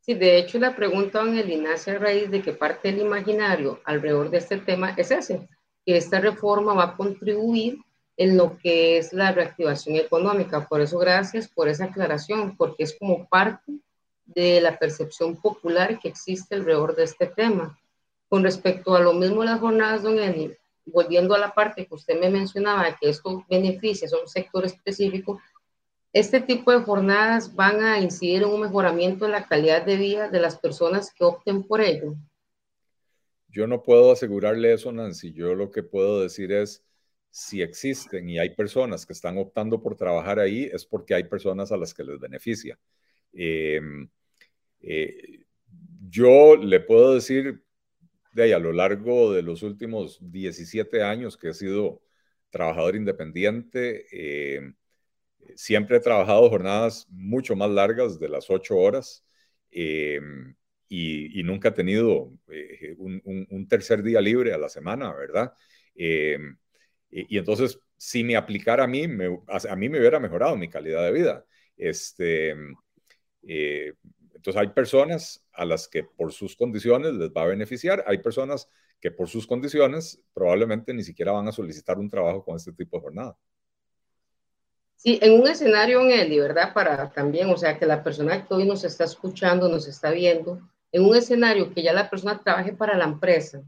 Sí, 0.01 0.15
de 0.15 0.37
hecho 0.37 0.59
la 0.59 0.75
pregunta, 0.75 1.21
Angelina, 1.21 1.75
a 1.75 1.93
raíz 1.99 2.29
de 2.29 2.41
que 2.41 2.53
parte 2.53 2.91
del 2.91 3.01
imaginario 3.01 3.81
alrededor 3.85 4.29
de 4.29 4.39
este 4.39 4.57
tema 4.57 4.93
es 4.97 5.11
ese, 5.11 5.47
que 5.85 5.97
esta 5.97 6.19
reforma 6.19 6.73
va 6.73 6.83
a 6.85 6.97
contribuir 6.97 7.77
en 8.21 8.37
lo 8.37 8.57
que 8.59 8.97
es 8.97 9.13
la 9.13 9.31
reactivación 9.31 9.95
económica. 9.95 10.67
Por 10.67 10.79
eso, 10.79 10.99
gracias 10.99 11.47
por 11.47 11.67
esa 11.67 11.85
aclaración, 11.85 12.55
porque 12.55 12.83
es 12.83 12.95
como 12.97 13.27
parte 13.27 13.79
de 14.25 14.61
la 14.61 14.77
percepción 14.77 15.35
popular 15.37 15.99
que 15.99 16.09
existe 16.09 16.53
alrededor 16.53 16.95
de 16.95 17.05
este 17.05 17.25
tema. 17.25 17.79
Con 18.29 18.43
respecto 18.43 18.95
a 18.95 18.99
lo 18.99 19.13
mismo 19.13 19.43
las 19.43 19.59
jornadas, 19.59 20.03
don 20.03 20.19
Eli, 20.19 20.55
volviendo 20.85 21.33
a 21.33 21.39
la 21.39 21.51
parte 21.51 21.87
que 21.87 21.95
usted 21.95 22.19
me 22.19 22.29
mencionaba, 22.29 22.95
que 22.95 23.09
esto 23.09 23.43
beneficia 23.49 24.07
a 24.13 24.21
un 24.21 24.27
sector 24.27 24.65
específico, 24.65 25.41
este 26.13 26.41
tipo 26.41 26.71
de 26.71 26.83
jornadas 26.83 27.55
van 27.55 27.81
a 27.81 27.99
incidir 27.99 28.43
en 28.43 28.49
un 28.49 28.61
mejoramiento 28.61 29.25
de 29.25 29.31
la 29.31 29.47
calidad 29.47 29.83
de 29.83 29.95
vida 29.95 30.29
de 30.29 30.39
las 30.39 30.59
personas 30.59 31.11
que 31.11 31.23
opten 31.23 31.63
por 31.63 31.81
ello. 31.81 32.13
Yo 33.49 33.65
no 33.65 33.81
puedo 33.81 34.11
asegurarle 34.11 34.73
eso, 34.73 34.91
Nancy. 34.91 35.33
Yo 35.33 35.55
lo 35.55 35.71
que 35.71 35.81
puedo 35.81 36.21
decir 36.21 36.51
es, 36.51 36.83
si 37.31 37.61
existen 37.61 38.29
y 38.29 38.37
hay 38.39 38.51
personas 38.55 39.05
que 39.05 39.13
están 39.13 39.37
optando 39.37 39.81
por 39.81 39.95
trabajar 39.95 40.39
ahí, 40.39 40.69
es 40.71 40.85
porque 40.85 41.15
hay 41.15 41.23
personas 41.23 41.71
a 41.71 41.77
las 41.77 41.93
que 41.93 42.03
les 42.03 42.19
beneficia. 42.19 42.77
Eh, 43.33 43.81
eh, 44.81 45.45
yo 46.09 46.55
le 46.57 46.79
puedo 46.81 47.15
decir, 47.15 47.63
de 48.33 48.43
ahí, 48.43 48.51
a 48.51 48.59
lo 48.59 48.73
largo 48.73 49.33
de 49.33 49.41
los 49.41 49.63
últimos 49.63 50.19
17 50.21 51.03
años 51.03 51.37
que 51.37 51.49
he 51.49 51.53
sido 51.53 52.01
trabajador 52.49 52.95
independiente, 52.95 54.05
eh, 54.11 54.73
siempre 55.55 55.97
he 55.97 55.99
trabajado 56.01 56.49
jornadas 56.49 57.07
mucho 57.09 57.55
más 57.55 57.69
largas 57.69 58.19
de 58.19 58.29
las 58.29 58.49
ocho 58.49 58.77
horas 58.77 59.25
eh, 59.71 60.19
y, 60.87 61.41
nunca 61.43 61.69
he 61.69 61.71
tenido 61.71 62.33
eh, 62.49 62.95
un, 62.97 63.67
tercer 63.69 64.03
día 64.03 64.21
libre 64.21 64.53
a 64.53 64.57
la 64.57 64.69
semana, 64.69 65.13
¿verdad? 65.13 65.53
Y, 67.11 67.37
entonces, 67.37 67.79
si 67.97 68.23
me 68.23 68.35
aplicara 68.35 68.85
a 68.85 68.87
mí, 68.87 69.03
a, 69.47 69.75
mí 69.75 69.89
me 69.89 69.99
hubiera 69.99 70.19
mejorado 70.19 70.55
mi 70.55 70.69
calidad 70.69 71.03
de 71.03 71.11
vida. 71.11 71.45
Este, 71.75 72.55
eh, 73.43 73.93
entonces, 74.33 74.61
hay 74.61 74.69
personas 74.69 75.43
a 75.53 75.65
las 75.65 75.87
que 75.87 76.03
por 76.03 76.31
sus 76.31 76.55
condiciones 76.55 77.13
les 77.13 77.29
va 77.29 77.43
a 77.43 77.47
beneficiar, 77.47 78.03
hay 78.07 78.19
personas 78.19 78.69
que 78.99 79.11
por 79.11 79.27
sus 79.27 79.45
condiciones 79.45 80.21
probablemente 80.33 80.93
ni 80.93 81.03
siquiera 81.03 81.31
van 81.31 81.47
a 81.47 81.51
solicitar 81.51 81.97
un 81.97 82.09
trabajo 82.09 82.43
con 82.43 82.55
este 82.55 82.71
tipo 82.71 82.97
de 82.97 83.01
jornada. 83.01 83.37
Sí, 84.95 85.17
en 85.21 85.33
un 85.41 85.47
escenario, 85.47 86.01
en 86.01 86.11
Eli, 86.11 86.39
¿verdad? 86.39 86.73
Para 86.73 87.11
también, 87.11 87.49
o 87.49 87.57
sea, 87.57 87.79
que 87.79 87.87
la 87.87 88.03
persona 88.03 88.45
que 88.45 88.53
hoy 88.53 88.65
nos 88.65 88.83
está 88.83 89.03
escuchando, 89.03 89.67
nos 89.67 89.87
está 89.87 90.11
viendo, 90.11 90.61
en 90.91 91.03
un 91.03 91.15
escenario 91.15 91.73
que 91.73 91.81
ya 91.81 91.91
la 91.91 92.09
persona 92.09 92.39
trabaje 92.39 92.73
para 92.73 92.95
la 92.95 93.05
empresa, 93.05 93.63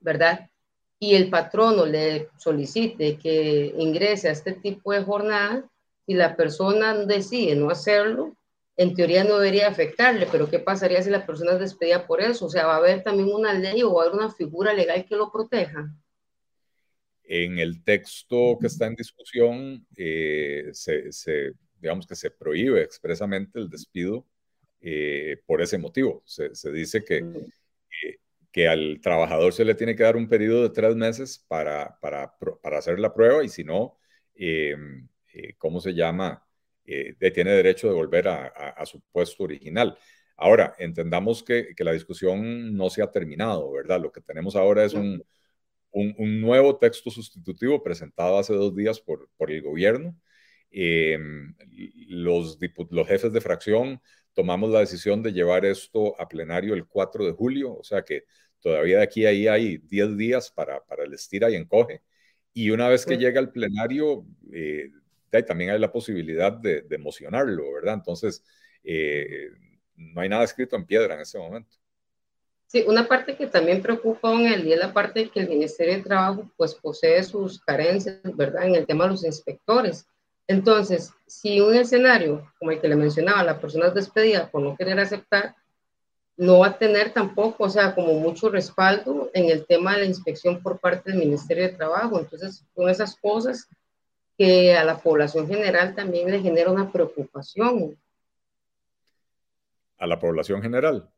¿verdad? 0.00 0.50
Y 1.00 1.16
el 1.16 1.30
patrono 1.30 1.84
le 1.84 2.28
solicite 2.36 3.16
que 3.16 3.74
ingrese 3.76 4.28
a 4.28 4.32
este 4.32 4.52
tipo 4.52 4.92
de 4.92 5.02
jornada, 5.02 5.68
y 6.06 6.14
la 6.14 6.36
persona 6.36 6.94
decide 7.06 7.54
no 7.54 7.70
hacerlo, 7.70 8.36
en 8.76 8.94
teoría 8.94 9.22
no 9.22 9.38
debería 9.38 9.68
afectarle, 9.68 10.26
pero 10.32 10.50
¿qué 10.50 10.58
pasaría 10.58 11.00
si 11.02 11.08
la 11.08 11.24
persona 11.24 11.52
es 11.52 11.60
despedida 11.60 12.04
por 12.04 12.20
eso? 12.20 12.46
O 12.46 12.48
sea, 12.48 12.66
¿va 12.66 12.74
a 12.74 12.78
haber 12.78 13.02
también 13.02 13.28
una 13.32 13.54
ley 13.54 13.82
o 13.82 13.94
va 13.94 14.02
a 14.02 14.06
haber 14.06 14.18
una 14.18 14.32
figura 14.32 14.72
legal 14.72 15.04
que 15.04 15.14
lo 15.14 15.30
proteja? 15.30 15.88
En 17.22 17.58
el 17.58 17.84
texto 17.84 18.58
que 18.60 18.66
está 18.66 18.86
en 18.86 18.96
discusión, 18.96 19.86
eh, 19.96 20.70
se, 20.72 21.12
se, 21.12 21.52
digamos 21.80 22.06
que 22.06 22.16
se 22.16 22.30
prohíbe 22.30 22.82
expresamente 22.82 23.60
el 23.60 23.68
despido 23.68 24.26
eh, 24.80 25.40
por 25.46 25.62
ese 25.62 25.78
motivo. 25.78 26.22
Se, 26.24 26.54
se 26.56 26.72
dice 26.72 27.04
que, 27.04 27.22
que, 28.52 28.68
al 28.68 29.00
trabajador 29.02 29.52
se 29.52 29.64
le 29.64 29.74
tiene 29.74 29.96
que 29.96 30.02
dar 30.02 30.16
un 30.16 30.28
periodo 30.28 30.62
de 30.64 30.70
tres 30.70 30.96
meses 30.96 31.44
para, 31.48 31.98
para, 32.00 32.34
para 32.62 32.78
hacer 32.78 32.98
la 32.98 33.14
prueba 33.14 33.44
y 33.44 33.48
si 33.48 33.64
no, 33.64 33.98
em, 34.34 35.08
¿cómo 35.58 35.80
se 35.80 35.94
llama? 35.94 36.46
tiene 36.84 37.52
derecho 37.52 37.86
de 37.86 37.94
volver 37.94 38.26
a, 38.26 38.46
a, 38.46 38.70
a, 38.70 38.86
su 38.86 39.00
puesto 39.12 39.44
original. 39.44 39.96
Ahora, 40.36 40.74
entendamos 40.78 41.42
que, 41.44 41.74
que, 41.76 41.84
la 41.84 41.92
discusión 41.92 42.74
no 42.76 42.90
se 42.90 43.00
ha 43.02 43.10
terminado, 43.12 43.70
¿verdad? 43.70 44.00
Lo 44.00 44.10
que 44.10 44.20
tenemos 44.20 44.56
ahora 44.56 44.84
es 44.84 44.94
un 44.94 45.22
un, 45.92 46.14
un, 46.18 46.40
nuevo 46.40 46.76
texto 46.78 47.10
sustitutivo 47.10 47.82
presentado 47.82 48.38
hace 48.38 48.54
dos 48.54 48.74
días 48.74 49.00
por, 49.00 49.28
por 49.36 49.50
el 49.50 49.62
gobierno. 49.62 50.16
Eh, 50.70 51.18
los, 52.08 52.58
los 52.90 53.08
jefes 53.08 53.32
de 53.32 53.40
fracción 53.40 54.00
tomamos 54.34 54.70
la 54.70 54.80
decisión 54.80 55.22
de 55.22 55.32
llevar 55.32 55.64
esto 55.64 56.20
a 56.20 56.28
plenario 56.28 56.74
el 56.74 56.86
4 56.86 57.26
de 57.26 57.32
julio, 57.32 57.74
o 57.74 57.82
sea 57.82 58.02
que 58.02 58.24
todavía 58.60 58.98
de 58.98 59.02
aquí 59.02 59.26
a 59.26 59.30
ahí 59.30 59.48
hay 59.48 59.78
10 59.78 60.16
días 60.16 60.50
para, 60.50 60.84
para 60.84 61.04
el 61.04 61.14
estira 61.14 61.50
y 61.50 61.56
encoge. 61.56 62.02
Y 62.52 62.70
una 62.70 62.88
vez 62.88 63.06
que 63.06 63.14
sí. 63.14 63.20
llega 63.20 63.40
al 63.40 63.52
plenario, 63.52 64.24
eh, 64.52 64.90
también 65.46 65.70
hay 65.70 65.78
la 65.78 65.92
posibilidad 65.92 66.52
de, 66.52 66.82
de 66.82 66.98
mocionarlo, 66.98 67.72
¿verdad? 67.72 67.94
Entonces, 67.94 68.44
eh, 68.82 69.50
no 69.96 70.20
hay 70.20 70.28
nada 70.28 70.44
escrito 70.44 70.76
en 70.76 70.86
piedra 70.86 71.14
en 71.14 71.20
ese 71.20 71.38
momento. 71.38 71.76
Sí, 72.66 72.84
una 72.86 73.06
parte 73.08 73.36
que 73.36 73.46
también 73.46 73.82
preocupa 73.82 74.32
en 74.32 74.46
el 74.46 74.62
día 74.62 74.74
es 74.74 74.80
la 74.80 74.92
parte 74.92 75.20
de 75.20 75.28
que 75.28 75.40
el 75.40 75.48
Ministerio 75.48 75.96
de 75.96 76.02
Trabajo 76.02 76.50
pues 76.56 76.74
posee 76.74 77.22
sus 77.24 77.60
carencias, 77.60 78.20
¿verdad? 78.36 78.64
En 78.66 78.76
el 78.76 78.86
tema 78.86 79.04
de 79.04 79.10
los 79.10 79.24
inspectores. 79.24 80.06
Entonces, 80.50 81.14
si 81.28 81.60
un 81.60 81.76
escenario 81.76 82.50
como 82.58 82.72
el 82.72 82.80
que 82.80 82.88
le 82.88 82.96
mencionaba, 82.96 83.44
la 83.44 83.60
persona 83.60 83.86
es 83.86 83.94
despedida 83.94 84.50
por 84.50 84.60
no 84.60 84.76
querer 84.76 84.98
aceptar, 84.98 85.54
no 86.36 86.58
va 86.58 86.66
a 86.66 86.76
tener 86.78 87.12
tampoco, 87.12 87.62
o 87.62 87.70
sea, 87.70 87.94
como 87.94 88.14
mucho 88.14 88.48
respaldo 88.48 89.30
en 89.32 89.48
el 89.48 89.64
tema 89.64 89.92
de 89.92 90.00
la 90.00 90.06
inspección 90.06 90.60
por 90.60 90.80
parte 90.80 91.12
del 91.12 91.20
Ministerio 91.20 91.62
de 91.62 91.76
Trabajo. 91.76 92.18
Entonces, 92.18 92.64
son 92.74 92.90
esas 92.90 93.14
cosas 93.14 93.68
que 94.36 94.74
a 94.74 94.82
la 94.82 94.98
población 94.98 95.46
general 95.46 95.94
también 95.94 96.28
le 96.28 96.40
genera 96.40 96.72
una 96.72 96.90
preocupación. 96.90 97.96
A 99.98 100.06
la 100.08 100.18
población 100.18 100.60
general. 100.62 101.08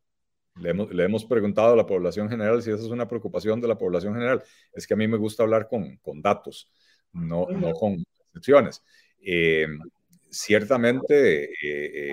Le 0.57 0.69
hemos, 0.69 0.93
le 0.93 1.05
hemos, 1.05 1.25
preguntado 1.25 1.73
a 1.73 1.77
la 1.77 1.87
población 1.87 2.29
general 2.29 2.61
si 2.61 2.69
esa 2.69 2.83
es 2.83 2.89
una 2.89 3.07
preocupación 3.07 3.59
de 3.59 3.67
la 3.67 3.79
población 3.79 4.13
general. 4.13 4.43
Es 4.73 4.85
que 4.85 4.93
a 4.93 4.97
mí 4.97 5.07
me 5.07 5.17
gusta 5.17 5.41
hablar 5.41 5.67
con, 5.67 5.97
con 6.03 6.21
datos, 6.21 6.69
no, 7.11 7.47
no 7.47 7.71
con 7.73 8.03
excepciones. 8.27 8.83
Eh, 9.25 9.67
ciertamente, 10.29 11.51
eh, 11.63 12.11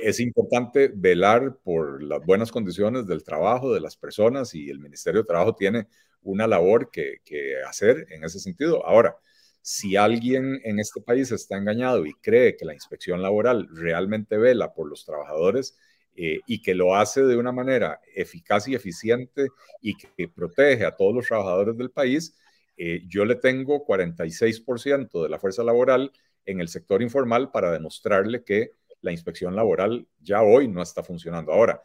es 0.00 0.20
importante 0.20 0.90
velar 0.94 1.58
por 1.62 2.02
las 2.02 2.24
buenas 2.24 2.50
condiciones 2.50 3.06
del 3.06 3.22
trabajo 3.22 3.72
de 3.72 3.80
las 3.80 3.96
personas 3.96 4.54
y 4.54 4.70
el 4.70 4.78
Ministerio 4.78 5.22
de 5.22 5.26
Trabajo 5.26 5.54
tiene 5.54 5.88
una 6.22 6.46
labor 6.46 6.90
que, 6.90 7.20
hacer 7.66 8.06
en 8.10 8.24
ese 8.24 8.38
sentido. 8.38 8.84
Ahora, 8.86 9.16
si 9.60 9.96
alguien 9.96 10.60
en 10.64 10.78
este 10.78 11.00
país 11.00 11.30
está 11.30 11.56
engañado 11.58 12.06
y 12.06 12.14
cree 12.14 12.56
que 12.56 12.64
la 12.64 12.74
inspección 12.74 13.20
laboral 13.22 13.68
realmente 13.70 14.38
vela 14.38 14.72
por 14.72 14.88
los 14.88 15.04
trabajadores 15.04 15.76
eh, 16.14 16.40
y 16.46 16.62
que 16.62 16.74
lo 16.74 16.94
hace 16.96 17.22
de 17.22 17.36
una 17.36 17.52
manera 17.52 18.00
eficaz 18.14 18.66
y 18.68 18.74
eficiente 18.74 19.48
y 19.82 19.94
que 19.96 20.28
protege 20.28 20.84
a 20.86 20.96
todos 20.96 21.14
los 21.14 21.26
trabajadores 21.26 21.76
del 21.76 21.90
país, 21.90 22.34
eh, 22.78 23.02
yo 23.08 23.24
le 23.24 23.34
tengo 23.34 23.84
46% 23.84 25.24
de 25.24 25.28
la 25.28 25.40
fuerza 25.40 25.64
laboral 25.64 26.12
en 26.46 26.60
el 26.60 26.68
sector 26.68 27.02
informal 27.02 27.50
para 27.50 27.72
demostrarle 27.72 28.44
que 28.44 28.72
la 29.00 29.10
inspección 29.10 29.56
laboral 29.56 30.06
ya 30.20 30.42
hoy 30.42 30.68
no 30.68 30.80
está 30.80 31.02
funcionando. 31.02 31.52
Ahora, 31.52 31.82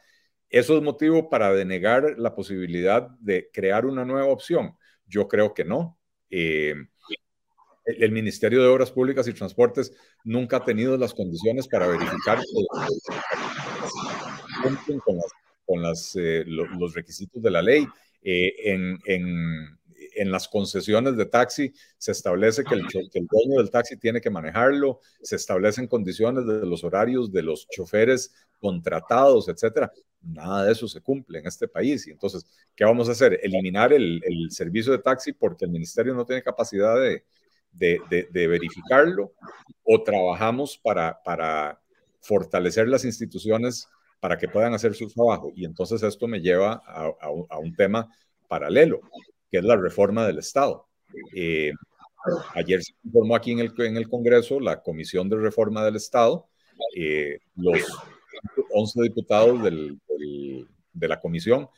¿eso 0.50 0.78
es 0.78 0.84
motivo 0.84 1.32
para 1.32 1.52
denegar 1.52 2.16
la 2.20 2.36
posibilidad 2.36 3.10
de 3.20 3.50
crear 3.52 3.88
una 3.88 4.06
nueva 4.06 4.28
opción? 4.28 4.78
Yo 5.08 5.28
creo 5.28 5.56
que 5.56 5.66
no. 5.66 5.98
Eh, 6.30 6.76
el 7.86 8.12
Ministerio 8.12 8.62
de 8.62 8.68
Obras 8.68 8.92
Públicas 8.92 9.28
y 9.28 9.34
Transportes 9.34 9.94
nunca 10.24 10.58
ha 10.58 10.64
tenido 10.64 10.96
las 10.96 11.14
condiciones 11.14 11.68
para 11.68 11.88
verificar 11.88 12.40
con, 15.66 15.82
las, 15.82 16.16
eh, 16.16 16.44
los 16.46 16.94
requisitos 16.94 17.42
de 17.42 17.52
la 17.52 17.64
ley. 17.64 17.88
Eh, 18.26 18.72
en, 18.72 18.98
en 19.06 19.78
las 20.32 20.48
concesiones 20.48 21.16
de 21.18 21.26
taxi 21.26 21.74
se 21.98 22.12
establece 22.12 22.64
que 22.64 22.76
el, 22.76 22.82
dueño 22.84 23.58
del 23.58 23.70
taxi 23.70 23.98
tiene 23.98 24.22
que 24.22 24.30
manejarlo, 24.30 25.00
se 25.22 25.36
establecen 25.36 25.88
condiciones 25.88 26.46
de 26.46 26.66
los 26.66 26.84
horarios 26.84 27.32
de 27.32 27.44
los 27.44 27.68
choferes 27.70 28.34
contratados, 28.60 29.50
etcétera. 29.50 29.92
Nada 30.22 30.66
de 30.66 30.72
eso 30.72 30.88
se 30.88 31.02
cumple 31.02 31.40
en 31.40 31.48
este 31.48 31.68
país. 31.68 32.08
Y 32.08 32.12
entonces, 32.12 32.46
¿qué 32.76 32.86
vamos 32.86 33.10
a 33.10 33.12
hacer? 33.12 33.40
Eliminar 33.44 33.92
el, 33.94 34.22
servicio 34.50 34.92
de 34.92 35.00
taxi 35.00 35.34
porque 35.34 35.66
el 35.66 35.72
ministerio 35.72 36.14
no 36.14 36.26
tiene 36.26 36.42
capacidad 36.42 36.96
de, 36.96 37.24
verificarlo 38.32 39.34
o 39.84 40.02
trabajamos 40.04 40.78
para, 40.78 41.22
para 41.24 41.82
fortalecer 42.22 42.88
las 42.88 43.04
instituciones 43.04 43.88
para 44.20 44.38
que 44.38 44.48
puedan 44.48 44.74
hacer 44.74 44.94
su 44.96 45.10
trabajo. 45.10 45.52
Y 45.56 45.66
entonces 45.66 46.02
esto 46.04 46.28
me 46.28 46.40
lleva 46.40 46.82
a 46.86 47.60
un 47.60 47.76
tema 47.76 48.10
paralelo 48.48 49.02
que 49.54 49.60
es 49.60 49.66
la 49.66 49.76
reforma 49.76 50.26
del 50.26 50.40
Estado. 50.40 50.88
Eh, 51.36 51.72
ayer 52.56 52.82
se 52.84 52.94
informó 53.04 53.36
aquí 53.36 53.52
en 53.52 53.60
el, 53.60 53.72
en 53.78 53.98
el 53.98 54.10
Congreso 54.10 54.60
la 54.60 54.82
Comisión 54.82 55.30
de 55.30 55.38
Reforma 55.38 55.86
del 55.86 55.96
Estado, 55.96 56.48
eh, 56.98 57.38
los 57.56 57.78
11 58.72 59.04
diputados 59.04 59.62
del, 59.62 60.00
de 60.92 61.08
la 61.08 61.20
comisión 61.20 61.70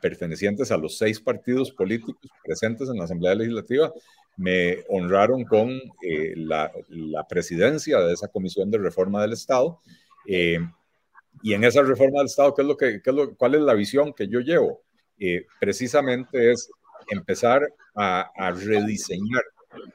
pertenecientes 0.00 0.70
a 0.70 0.76
los 0.76 0.96
seis 0.96 1.20
partidos 1.20 1.72
políticos 1.72 2.14
presentes 2.44 2.88
en 2.88 2.98
la 2.98 3.04
Asamblea 3.04 3.34
Legislativa, 3.34 3.92
me 4.36 4.84
honraron 4.88 5.42
con 5.42 5.70
eh, 5.70 6.34
la, 6.36 6.70
la, 6.88 7.26
presidencia 7.26 7.98
de 7.98 8.12
esa 8.12 8.28
Comisión 8.28 8.70
de 8.70 8.78
Reforma 8.78 9.22
del 9.22 9.32
Estado. 9.32 9.80
y 10.24 11.52
en 11.52 11.64
esa 11.64 11.82
reforma 11.82 12.18
del 12.18 12.26
Estado, 12.26 12.54
¿qué 12.54 12.62
es 12.62 12.68
lo 12.68 12.76
que, 12.76 13.02
qué 13.02 13.10
es 13.10 13.16
lo, 13.16 13.36
¿cuál 13.36 13.56
es 13.56 13.62
la 13.62 13.74
visión 13.74 14.12
que 14.12 14.28
yo 14.28 14.38
llevo? 14.38 14.82
precisamente 15.58 16.52
es 16.52 16.70
empezar 17.10 17.62
a, 17.94 18.52
rediseñar 18.52 19.42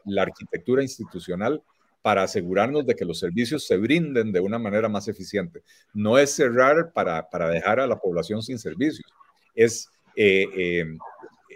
la 0.05 0.23
arquitectura 0.23 0.83
institucional 0.83 1.61
para 2.01 2.23
asegurarnos 2.23 2.85
de 2.85 2.95
que 2.95 3.05
los 3.05 3.19
servicios 3.19 3.65
se 3.65 3.77
brinden 3.77 4.31
de 4.31 4.41
una 4.41 4.59
manera 4.59 4.89
más 4.89 5.07
eficiente. 5.07 5.61
No 5.93 6.17
es 6.17 6.31
cerrar 6.31 6.91
para, 6.91 7.25
dejar 7.49 7.79
a 7.79 7.87
la 7.87 7.97
población 7.97 8.41
sin 8.41 8.59
servicios, 8.59 9.09
es 9.55 9.89
eh, 10.15 10.45
eh, 10.55 10.85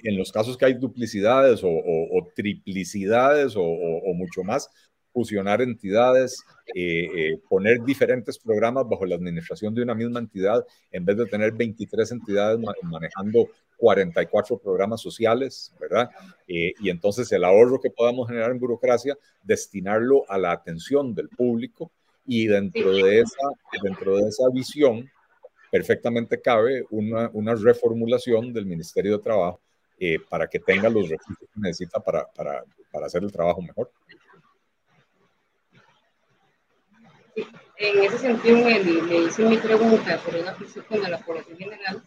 en 0.03 0.17
los 0.17 0.31
casos 0.31 0.57
que 0.57 0.65
hay 0.65 0.73
duplicidades 0.73 1.61
o, 1.63 2.31
triplicidades 2.35 3.53
o, 3.55 4.13
mucho 4.13 4.43
más, 4.43 4.69
fusionar 5.17 5.63
entidades, 5.63 6.45
eh, 6.75 7.39
poner 7.49 7.81
diferentes 7.83 8.37
programas 8.37 8.87
bajo 8.87 9.03
la 9.03 9.15
administración 9.15 9.73
de 9.73 9.81
una 9.81 9.95
misma 9.95 10.19
entidad 10.19 10.63
en 10.91 11.05
vez 11.05 11.17
de 11.17 11.25
tener 11.25 11.53
23 11.53 12.11
entidades 12.11 12.59
manejando 12.83 13.47
44 13.77 14.59
programas 14.59 15.01
sociales, 15.01 15.73
¿verdad? 15.79 16.11
Eh, 16.47 16.71
y 16.79 16.91
entonces 16.91 17.31
el 17.31 17.45
ahorro 17.45 17.79
que 17.81 17.89
podamos 17.89 18.27
generar 18.27 18.51
en 18.51 18.59
burocracia, 18.59 19.17
destinarlo 19.41 20.23
a 20.29 20.37
la 20.37 20.51
atención 20.51 21.15
del 21.15 21.29
público 21.29 21.89
y 22.27 22.45
dentro 22.45 22.91
de 22.91 23.21
esa, 23.21 23.47
dentro 23.81 24.17
de 24.17 24.29
esa 24.29 24.47
visión 24.53 25.09
perfectamente 25.71 26.39
cabe 26.39 26.85
una, 26.91 27.31
una 27.33 27.55
reformulación 27.55 28.53
del 28.53 28.67
Ministerio 28.67 29.17
de 29.17 29.23
Trabajo 29.23 29.59
eh, 29.99 30.19
para 30.29 30.45
que 30.45 30.59
tenga 30.59 30.91
los 30.91 31.09
recursos 31.09 31.49
que 31.51 31.59
necesita 31.59 31.99
para, 31.99 32.27
para, 32.27 32.63
para 32.91 33.07
hacer 33.07 33.23
el 33.23 33.31
trabajo 33.31 33.63
mejor. 33.63 33.89
En 37.77 38.03
ese 38.03 38.17
sentido, 38.17 38.57
me, 38.57 38.79
me 38.79 39.17
hice 39.17 39.43
mi 39.43 39.57
pregunta 39.57 40.17
sobre 40.19 40.41
una 40.41 40.55
percepción 40.55 41.01
de 41.01 41.09
la 41.09 41.19
población 41.19 41.57
general 41.57 42.03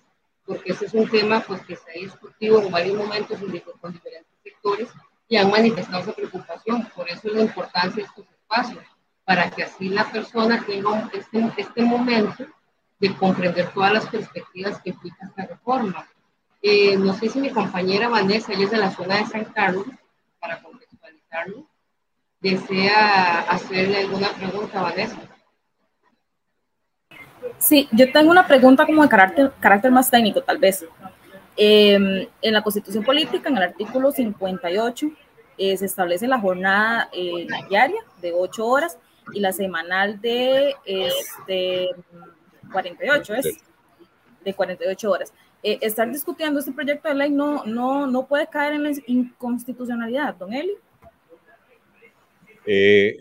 porque 0.51 0.73
ese 0.73 0.87
es 0.87 0.95
un 0.95 1.09
tema 1.09 1.41
pues, 1.47 1.65
que 1.65 1.77
se 1.77 1.91
ha 1.91 1.95
discutido 1.95 2.61
en 2.61 2.73
varios 2.73 2.97
momentos 2.97 3.39
con 3.81 3.93
diferentes 3.93 4.33
sectores 4.43 4.89
y 5.29 5.37
han 5.37 5.49
manifestado 5.49 6.03
esa 6.03 6.13
preocupación. 6.13 6.89
Por 6.95 7.09
eso 7.09 7.29
es 7.29 7.35
la 7.35 7.43
importancia 7.43 8.03
de 8.03 8.09
estos 8.09 8.27
espacios, 8.29 8.85
para 9.25 9.49
que 9.49 9.63
así 9.63 9.89
la 9.91 10.11
persona 10.11 10.65
tenga 10.67 11.09
este, 11.13 11.53
este 11.57 11.83
momento 11.83 12.47
de 12.99 13.15
comprender 13.15 13.73
todas 13.73 13.93
las 13.93 14.07
perspectivas 14.09 14.83
que 14.83 14.91
implica 14.91 15.25
esta 15.25 15.47
reforma. 15.47 16.05
Eh, 16.61 16.97
no 16.97 17.15
sé 17.15 17.29
si 17.29 17.41
mi 17.41 17.51
compañera 17.51 18.09
Vanessa, 18.09 18.53
ella 18.53 18.65
es 18.65 18.71
de 18.73 18.79
la 18.79 18.91
zona 18.91 19.19
de 19.19 19.27
San 19.27 19.45
Carlos, 19.45 19.87
para 20.41 20.61
contextualizarlo, 20.61 21.65
desea 22.41 23.41
hacerle 23.41 23.99
alguna 23.99 24.33
pregunta 24.33 24.83
Vanessa. 24.83 25.17
Sí, 27.59 27.89
yo 27.93 28.11
tengo 28.13 28.31
una 28.31 28.47
pregunta 28.47 28.87
como 28.87 29.03
de 29.03 29.09
carácter, 29.09 29.53
carácter 29.61 29.91
más 29.91 30.11
técnico, 30.11 30.43
tal 30.43 30.59
vez. 30.59 30.85
Em, 31.57 32.27
en 32.41 32.55
la 32.55 32.63
Constitución 32.63 33.05
Política, 33.05 33.49
en 33.49 33.57
el 33.57 33.65
artículo 33.65 34.11
58, 34.13 35.11
eh, 35.59 35.77
se 35.77 35.85
establece 35.85 36.27
la 36.27 36.41
jornada 36.41 37.11
eh, 37.13 37.47
diaria 37.69 38.01
de 38.23 38.33
8 38.33 38.67
horas 38.67 38.99
y 39.35 39.41
la 39.41 39.53
semanal 39.53 40.21
de 40.21 40.75
este, 40.87 41.91
48, 42.73 43.35
¿es? 43.35 43.59
De 44.43 44.55
48 44.55 45.11
horas. 45.11 45.35
Eh, 45.63 45.79
estar 45.83 46.11
discutiendo 46.11 46.61
este 46.61 46.73
proyecto 46.73 47.09
de 47.09 47.15
ley 47.15 47.31
no, 47.31 47.65
no, 47.67 48.07
no 48.07 48.27
puede 48.27 48.47
caer 48.47 48.75
en 48.75 48.85
la 48.85 48.91
inconstitucionalidad, 49.07 50.35
don 50.37 50.55
Eli. 50.55 50.73
Eh, 52.67 53.17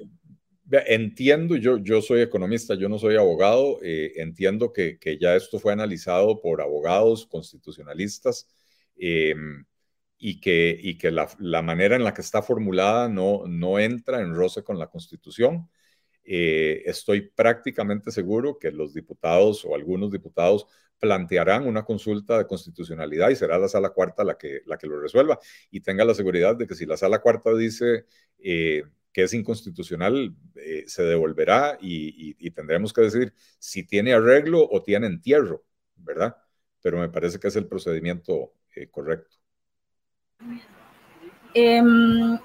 Entiendo, 0.71 1.55
yo, 1.55 1.77
yo 1.79 2.01
soy 2.01 2.21
economista, 2.21 2.75
yo 2.75 2.89
no 2.89 2.99
soy 2.99 3.15
abogado, 3.15 3.79
eh, 3.81 4.13
entiendo 4.17 4.71
que, 4.71 4.99
que, 4.99 5.17
ya 5.17 5.35
esto 5.35 5.59
fue 5.59 5.73
analizado 5.73 6.39
por 6.41 6.61
abogados 6.61 7.25
constitucionalistas 7.25 8.47
em, 8.95 9.65
y 10.19 10.39
que, 10.39 10.77
y 10.79 10.97
que 10.97 11.09
la, 11.11 11.27
la, 11.39 11.61
manera 11.63 11.95
en 11.95 12.03
la 12.03 12.13
que 12.13 12.21
está 12.21 12.43
formulada 12.43 13.09
no, 13.09 13.47
no 13.47 13.79
entra 13.79 14.21
en 14.21 14.35
roce 14.35 14.63
con 14.63 14.77
la 14.77 14.87
Constitución. 14.87 15.69
Eh, 16.23 16.83
estoy 16.85 17.21
prácticamente 17.21 18.11
seguro 18.11 18.59
que 18.59 18.71
los 18.71 18.93
diputados 18.93 19.65
o 19.65 19.75
algunos 19.75 20.11
diputados 20.11 20.67
plantearán 20.99 21.65
una 21.67 21.83
consulta 21.85 22.37
de 22.37 22.45
constitucionalidad 22.45 23.29
y 23.29 23.35
será 23.35 23.57
la 23.57 23.69
sala 23.69 23.89
cuarta 23.91 24.23
la 24.23 24.37
que, 24.37 24.61
la 24.65 24.77
que 24.77 24.87
lo 24.87 24.99
resuelva. 24.99 25.39
Y 25.71 25.81
tenga 25.81 26.05
la 26.05 26.13
seguridad 26.13 26.55
de 26.55 26.67
que 26.67 26.75
si 26.75 26.85
la 26.85 26.97
sala 26.97 27.19
cuarta 27.21 27.55
dice... 27.55 28.05
Eh, 29.09 29.13
que 29.13 29.23
es 29.23 29.33
inconstitucional 29.33 30.35
eh, 30.55 30.83
se 30.87 31.03
devolverá 31.03 31.77
y, 31.81 32.49
tendremos 32.51 32.93
que 32.93 33.01
decir 33.01 33.33
si 33.57 33.83
tiene 33.85 34.13
arreglo 34.13 34.67
o 34.69 34.81
tiene 34.81 35.07
entierro, 35.07 35.63
¿verdad? 35.95 36.35
Pero 36.81 36.99
me 36.99 37.09
parece 37.09 37.39
que 37.39 37.47
es 37.47 37.55
el 37.55 37.67
procedimiento 37.67 38.53
eh, 38.75 38.89
correcto. 38.89 39.37
Em, 41.53 42.39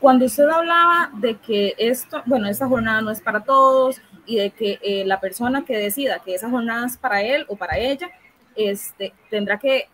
cuando 0.00 0.26
usted 0.26 0.48
hablaba 0.48 1.10
de 1.20 1.38
que 1.38 1.74
esto, 1.78 2.22
bueno, 2.26 2.48
esta 2.48 2.68
jornada 2.68 3.00
no 3.02 3.10
es 3.10 3.20
para 3.20 3.44
todos 3.44 4.00
y 4.24 4.36
de 4.36 4.50
que 4.50 4.78
eh, 4.82 5.04
la 5.04 5.20
persona 5.20 5.64
que 5.64 5.76
decida 5.76 6.22
que 6.24 6.34
esa 6.34 6.50
jornada 6.50 6.86
es 6.86 6.96
para 6.96 7.22
él 7.22 7.44
o 7.48 7.56
para 7.56 7.78
ella, 7.78 8.10
este, 8.54 9.12
tendrá 9.30 9.58
que 9.58 9.88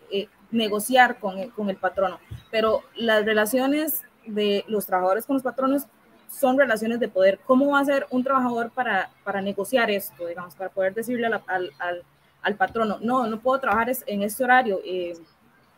negociar 0.50 1.18
con, 1.18 1.50
con 1.50 1.70
el 1.70 1.76
patrono. 1.76 2.20
Pero 2.50 2.82
las 2.94 3.24
relaciones 3.24 4.02
de 4.26 4.64
los 4.68 4.86
trabajadores 4.86 5.26
con 5.26 5.34
los 5.34 5.42
patronos 5.42 5.86
son 6.32 6.58
relaciones 6.58 6.98
de 6.98 7.08
poder. 7.08 7.38
¿Cómo 7.46 7.72
va 7.72 7.80
a 7.80 7.84
ser 7.84 8.06
un 8.10 8.24
trabajador 8.24 8.70
para, 8.70 9.10
para 9.24 9.40
negociar 9.40 9.90
esto, 9.90 10.26
digamos, 10.26 10.54
para 10.54 10.70
poder 10.70 10.94
decirle 10.94 11.26
al, 11.26 11.42
al, 11.78 12.02
al, 12.42 12.56
patrono, 12.56 12.98
no, 13.00 13.26
no 13.26 13.40
puedo 13.40 13.60
trabajar 13.60 13.92
en 14.06 14.22
este 14.22 14.42
horario, 14.42 14.80
eh, 14.84 15.14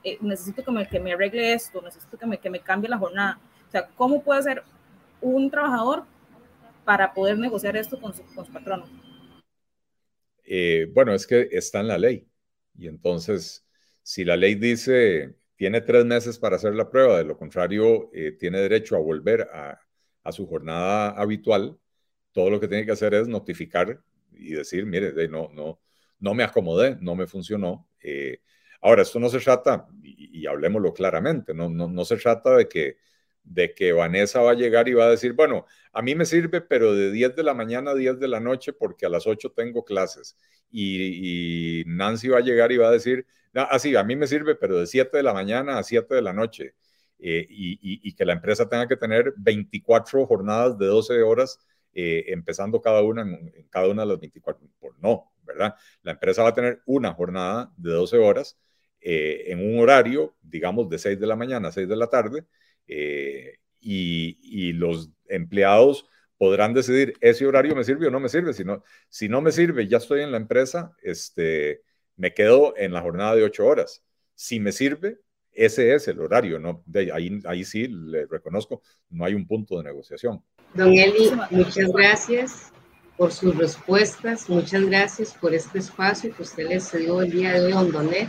eh, 0.05 0.19
necesito 0.21 0.65
que 0.65 0.71
me, 0.71 0.89
que 0.89 1.01
me, 1.01 1.13
arregle 1.13 1.53
esto, 1.53 1.83
necesito 1.83 2.17
que 2.17 2.27
me, 2.27 2.39
que 2.39 2.51
me 2.51 2.61
cambie 2.61 2.89
la 2.89 2.99
jornada? 2.99 3.39
O 3.69 3.71
sea, 3.71 3.87
¿cómo 3.97 4.23
puede 4.23 4.43
ser 4.43 4.63
un 5.21 5.51
trabajador 5.51 6.05
para 6.85 7.13
poder 7.13 7.39
negociar 7.39 7.77
esto 7.77 8.01
con 8.01 8.15
su, 8.15 8.23
con 8.35 8.47
su 8.47 8.53
patrono? 8.53 8.87
Eh, 10.45 10.91
bueno, 10.95 11.13
es 11.15 11.27
que 11.27 11.49
está 11.51 11.81
en 11.81 11.89
la 11.89 11.99
ley. 11.99 12.29
Y 12.77 12.87
entonces, 12.87 13.67
si 14.03 14.25
la 14.25 14.37
ley 14.37 14.55
dice 14.55 15.35
tiene 15.57 15.81
tres 15.81 16.05
meses 16.05 16.39
para 16.39 16.57
hacer 16.57 16.75
la 16.75 16.91
prueba, 16.91 17.19
de 17.19 17.25
lo 17.25 17.37
contrario, 17.37 18.11
eh, 18.13 18.33
tiene 18.33 18.59
derecho 18.59 18.97
a 18.97 19.01
volver 19.01 19.43
a, 19.43 19.81
a, 20.25 20.33
su 20.33 20.47
jornada 20.47 21.11
habitual, 21.11 21.79
todo 22.33 22.51
lo 22.51 22.61
que 22.61 22.69
tiene 22.69 22.87
que 22.87 22.93
hacer 22.93 23.15
es 23.15 23.29
notificar 23.29 24.03
y 24.33 24.55
decir, 24.55 24.87
mire, 24.87 25.13
no, 25.29 25.51
no, 25.53 25.81
no 26.19 26.35
me 26.35 26.45
acomodé, 26.45 26.97
no 27.01 27.15
me 27.15 27.27
funcionó. 27.27 27.89
Eh, 28.01 28.41
ahora, 28.81 29.03
esto 29.03 29.21
no 29.21 29.29
se 29.29 29.39
trata, 29.41 29.87
y, 30.03 30.41
y 30.43 30.47
hablemoslo 30.47 30.93
claramente, 30.93 31.55
no, 31.55 31.69
no, 31.71 31.89
no 31.89 32.05
se 32.05 32.17
trata 32.17 32.57
de 32.57 32.69
que 32.69 32.97
de 33.45 33.75
que 33.75 33.93
Vanessa 33.93 34.41
va 34.41 34.53
a 34.53 34.55
llegar 34.55 34.89
y 34.89 34.95
va 34.95 35.05
a 35.07 35.11
decir, 35.11 35.35
bueno, 35.35 35.67
a 35.93 36.03
mí 36.03 36.15
me 36.15 36.25
sirve, 36.25 36.61
pero 36.63 36.95
de 36.95 37.13
10 37.13 37.37
de 37.37 37.43
la 37.43 37.55
mañana 37.55 37.93
a 37.93 37.95
10 37.95 38.19
de 38.19 38.29
la 38.29 38.41
noche 38.41 38.73
porque 38.73 39.07
a 39.07 39.09
las 39.09 39.27
8 39.27 39.53
tengo 39.53 39.85
clases. 39.85 40.37
Y, 40.71 41.85
Nancy 41.87 42.29
va 42.29 42.39
a 42.39 42.41
llegar 42.41 42.73
y 42.73 42.79
va 42.79 42.89
a 42.89 42.91
decir, 42.91 43.27
ah, 43.55 43.69
a 43.99 44.05
mí 44.05 44.17
me 44.17 44.27
sirve, 44.27 44.55
pero 44.57 44.81
de 44.81 44.87
7 44.87 45.19
de 45.19 45.23
la 45.23 45.35
mañana 45.35 45.79
a 45.79 45.83
7 45.83 46.15
de 46.15 46.23
la 46.23 46.33
noche. 46.33 46.75
Eh, 47.27 47.47
y, 47.49 48.15
que 48.15 48.27
la 48.27 48.35
empresa 48.35 48.69
tenga 48.69 48.87
que 48.87 48.99
tener 48.99 49.33
24 49.39 50.27
jornadas 50.27 50.77
de 50.77 50.85
12 50.85 51.23
horas, 51.23 51.59
eh, 51.95 52.27
empezando 52.29 52.83
cada 52.83 53.01
una 53.03 53.23
en, 53.23 53.67
cada 53.71 53.89
una 53.89 54.03
de 54.03 54.09
las 54.09 54.21
24. 54.21 54.69
Pues 54.79 54.93
no, 54.99 55.33
¿verdad? 55.43 55.75
La 56.03 56.13
empresa 56.13 56.43
va 56.43 56.51
a 56.51 56.55
tener 56.55 56.83
una 56.85 57.15
jornada 57.15 57.73
de 57.79 57.93
12 57.93 58.19
horas 58.19 58.59
eh, 59.01 59.45
en 59.47 59.61
un 59.67 59.81
horario, 59.81 60.37
digamos, 60.43 60.91
de 60.91 60.99
6 60.99 61.19
de 61.19 61.27
la 61.27 61.35
mañana 61.35 61.69
a 61.69 61.73
6 61.73 61.89
de 61.89 61.97
la 61.97 62.09
tarde, 62.09 62.45
y, 63.81 64.73
los 64.75 65.11
empleados 65.27 66.07
podrán 66.37 66.75
decidir, 66.75 67.15
ese 67.23 67.47
horario 67.47 67.75
me 67.75 67.85
sirve 67.85 68.09
o 68.09 68.11
no 68.11 68.21
me 68.21 68.29
sirve. 68.29 68.53
Si 68.53 68.65
no, 68.65 68.83
si 69.09 69.29
no 69.31 69.41
me 69.41 69.53
sirve, 69.53 69.89
ya 69.89 69.97
estoy 69.97 70.21
en 70.23 70.31
la 70.31 70.37
empresa, 70.37 70.95
este, 71.03 71.83
me 72.17 72.35
quedo 72.35 72.75
en 72.77 72.93
la 72.93 73.01
jornada 73.01 73.35
de 73.35 73.45
ocho 73.45 73.67
horas. 73.67 74.05
Si 74.35 74.61
me 74.61 74.73
sirve, 74.73 75.24
ese 75.55 75.95
es 75.95 76.09
el 76.09 76.21
horario, 76.21 76.59
¿no? 76.59 76.83
De 76.87 77.13
ahí, 77.13 77.41
ahí 77.47 77.65
sí 77.65 77.89
le 77.89 78.27
reconozco, 78.27 78.83
no 79.11 79.25
hay 79.25 79.35
un 79.35 79.47
punto 79.47 79.79
de 79.79 79.85
negociación. 79.85 80.43
Don 80.75 80.93
Eli, 80.93 81.31
muchas 81.51 81.93
gracias 81.93 82.73
por 83.17 83.33
sus 83.33 83.57
respuestas, 83.57 84.49
muchas 84.49 84.85
gracias 84.87 85.35
por 85.35 85.55
este 85.55 85.79
espacio 85.79 86.35
que 86.35 86.43
usted 86.43 86.69
les 86.69 86.91
dio 86.93 87.23
el 87.23 87.31
día 87.31 87.53
de 87.53 87.73
hoy, 87.73 87.91
Donet 87.91 88.29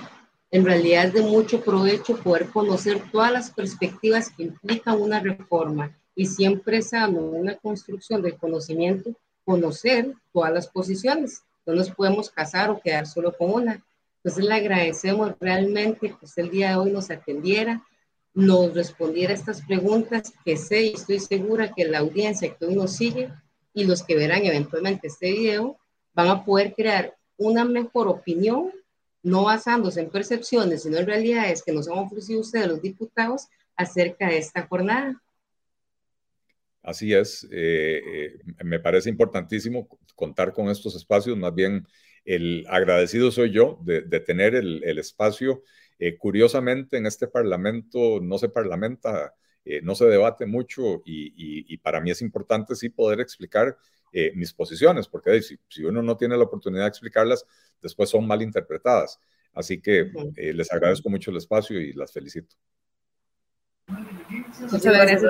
en 0.55 0.63
realidad 0.63 1.07
es 1.07 1.13
de 1.13 1.21
mucho 1.21 1.59
provecho 1.59 2.15
poder 2.17 2.47
conocer 2.47 3.01
todas 3.11 3.29
las 3.29 3.51
perspectivas 3.51 4.29
que 4.29 4.43
implican 4.43 5.01
una 5.01 5.19
reforma 5.19 5.91
y 6.15 6.27
siempre 6.27 6.77
es 6.77 6.93
una 6.93 7.55
construcción 7.55 8.21
del 8.21 8.37
conocimiento, 8.37 9.11
conocer 9.43 10.13
todas 10.31 10.53
las 10.53 10.67
posiciones. 10.67 11.43
No 11.65 11.73
nos 11.73 11.89
podemos 11.89 12.29
casar 12.29 12.69
o 12.69 12.79
quedar 12.79 13.05
solo 13.05 13.35
con 13.37 13.51
una. 13.51 13.83
Entonces 14.25 14.45
le 14.45 14.55
agradecemos 14.55 15.35
realmente 15.39 16.09
que 16.09 16.25
usted 16.25 16.45
el 16.45 16.49
día 16.49 16.69
de 16.69 16.75
hoy 16.77 16.91
nos 16.91 17.11
atendiera, 17.11 17.85
nos 18.33 18.73
respondiera 18.73 19.31
estas 19.31 19.61
preguntas 19.61 20.33
que 20.43 20.57
sé 20.57 20.81
y 20.81 20.93
estoy 20.95 21.19
segura 21.19 21.71
que 21.71 21.85
la 21.85 21.99
audiencia 21.99 22.51
que 22.55 22.65
hoy 22.65 22.73
nos 22.73 22.95
sigue 22.95 23.31
y 23.71 23.83
los 23.83 24.01
que 24.01 24.15
verán 24.15 24.43
eventualmente 24.43 25.09
este 25.09 25.31
video 25.31 25.77
van 26.15 26.29
a 26.29 26.43
poder 26.43 26.73
crear 26.73 27.15
una 27.37 27.65
mejor 27.65 28.07
opinión 28.07 28.71
no 29.21 29.43
basándose 29.43 30.01
en 30.01 30.09
percepciones, 30.09 30.81
sino 30.81 30.97
en 30.97 31.05
realidades 31.05 31.61
que 31.61 31.71
nos 31.71 31.87
han 31.87 31.99
ofrecido 31.99 32.39
ustedes 32.39 32.65
los 32.65 32.81
diputados 32.81 33.47
acerca 33.75 34.27
de 34.29 34.39
esta 34.39 34.65
jornada. 34.65 35.21
Así 36.81 37.13
es, 37.13 37.47
eh, 37.51 38.01
eh, 38.03 38.39
me 38.63 38.79
parece 38.79 39.07
importantísimo 39.07 39.87
contar 40.15 40.51
con 40.51 40.67
estos 40.69 40.95
espacios, 40.95 41.37
más 41.37 41.53
bien 41.53 41.85
el 42.25 42.65
agradecido 42.69 43.31
soy 43.31 43.51
yo 43.51 43.79
de, 43.83 44.01
tener 44.19 44.55
el, 44.55 44.99
espacio. 44.99 45.63
Eh, 45.99 46.17
curiosamente, 46.17 46.97
en 46.97 47.05
este 47.05 47.27
Parlamento 47.27 48.19
no 48.21 48.37
se 48.37 48.49
parlamenta, 48.49 49.33
no 49.81 49.95
se 49.95 50.05
debate 50.05 50.45
mucho 50.45 51.01
y, 51.05 51.77
para 51.77 52.01
mí 52.01 52.11
es 52.11 52.21
importante 52.21 52.75
sí 52.75 52.89
poder 52.89 53.19
explicar 53.19 53.77
mis 54.33 54.53
posiciones, 54.53 55.07
porque 55.07 55.41
si, 55.41 55.57
si, 55.67 55.83
uno 55.83 56.01
no 56.01 56.15
tiene 56.15 56.37
la 56.37 56.43
oportunidad 56.43 56.83
de 56.83 56.89
explicarlas, 56.89 57.45
después 57.81 58.09
son 58.09 58.25
mal 58.25 58.41
interpretadas. 58.41 59.19
Así 59.55 59.79
que 59.79 60.11
eh, 60.35 60.53
les 60.53 60.71
agradezco 60.71 61.09
mucho 61.09 61.31
el 61.31 61.37
espacio 61.37 61.79
y 61.79 61.93
las 61.93 62.11
felicito. 62.11 62.55
Muchas 63.87 64.83
gracias. 64.83 65.23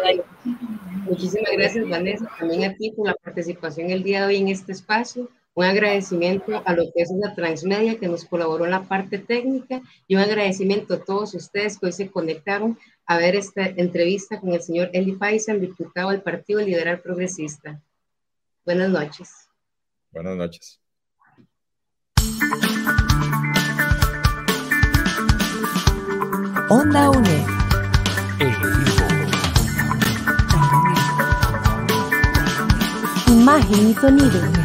Muchísimas 1.03 1.51
gracias, 1.55 1.88
Vanessa, 1.88 2.29
también 2.39 2.63
a 2.63 2.75
ti 2.75 2.91
por 2.91 3.08
la 3.08 3.13
participación 3.13 3.91
el 3.91 4.01
día 4.01 4.21
de 4.21 4.27
hoy 4.27 4.38
en 4.38 4.47
este 4.47 4.71
espacio. 4.71 5.29
Un 5.55 5.63
agradecimiento 5.63 6.61
a 6.65 6.73
lo 6.73 6.83
que 6.93 7.01
es 7.01 7.09
la 7.17 7.33
Transmedia 7.33 7.97
que 7.97 8.09
nos 8.09 8.25
colaboró 8.25 8.65
en 8.65 8.71
la 8.71 8.83
parte 8.83 9.19
técnica 9.19 9.81
y 10.05 10.15
un 10.15 10.21
agradecimiento 10.21 10.95
a 10.95 10.99
todos 10.99 11.33
ustedes 11.33 11.79
que 11.79 11.85
hoy 11.85 11.91
se 11.93 12.11
conectaron 12.11 12.77
a 13.05 13.17
ver 13.17 13.37
esta 13.37 13.65
entrevista 13.65 14.41
con 14.41 14.51
el 14.51 14.61
señor 14.61 14.89
Eli 14.91 15.13
Paisan, 15.13 15.61
diputado 15.61 16.09
del 16.09 16.21
Partido 16.21 16.59
Liberal 16.59 16.99
Progresista. 16.99 17.81
Buenas 18.65 18.89
noches. 18.89 19.47
Buenas 20.11 20.35
noches. 20.35 20.81
Onda 26.69 27.09
UNE. 27.11 27.45
Imagen 33.27 33.89
y 33.89 33.93
sonido, 33.93 34.64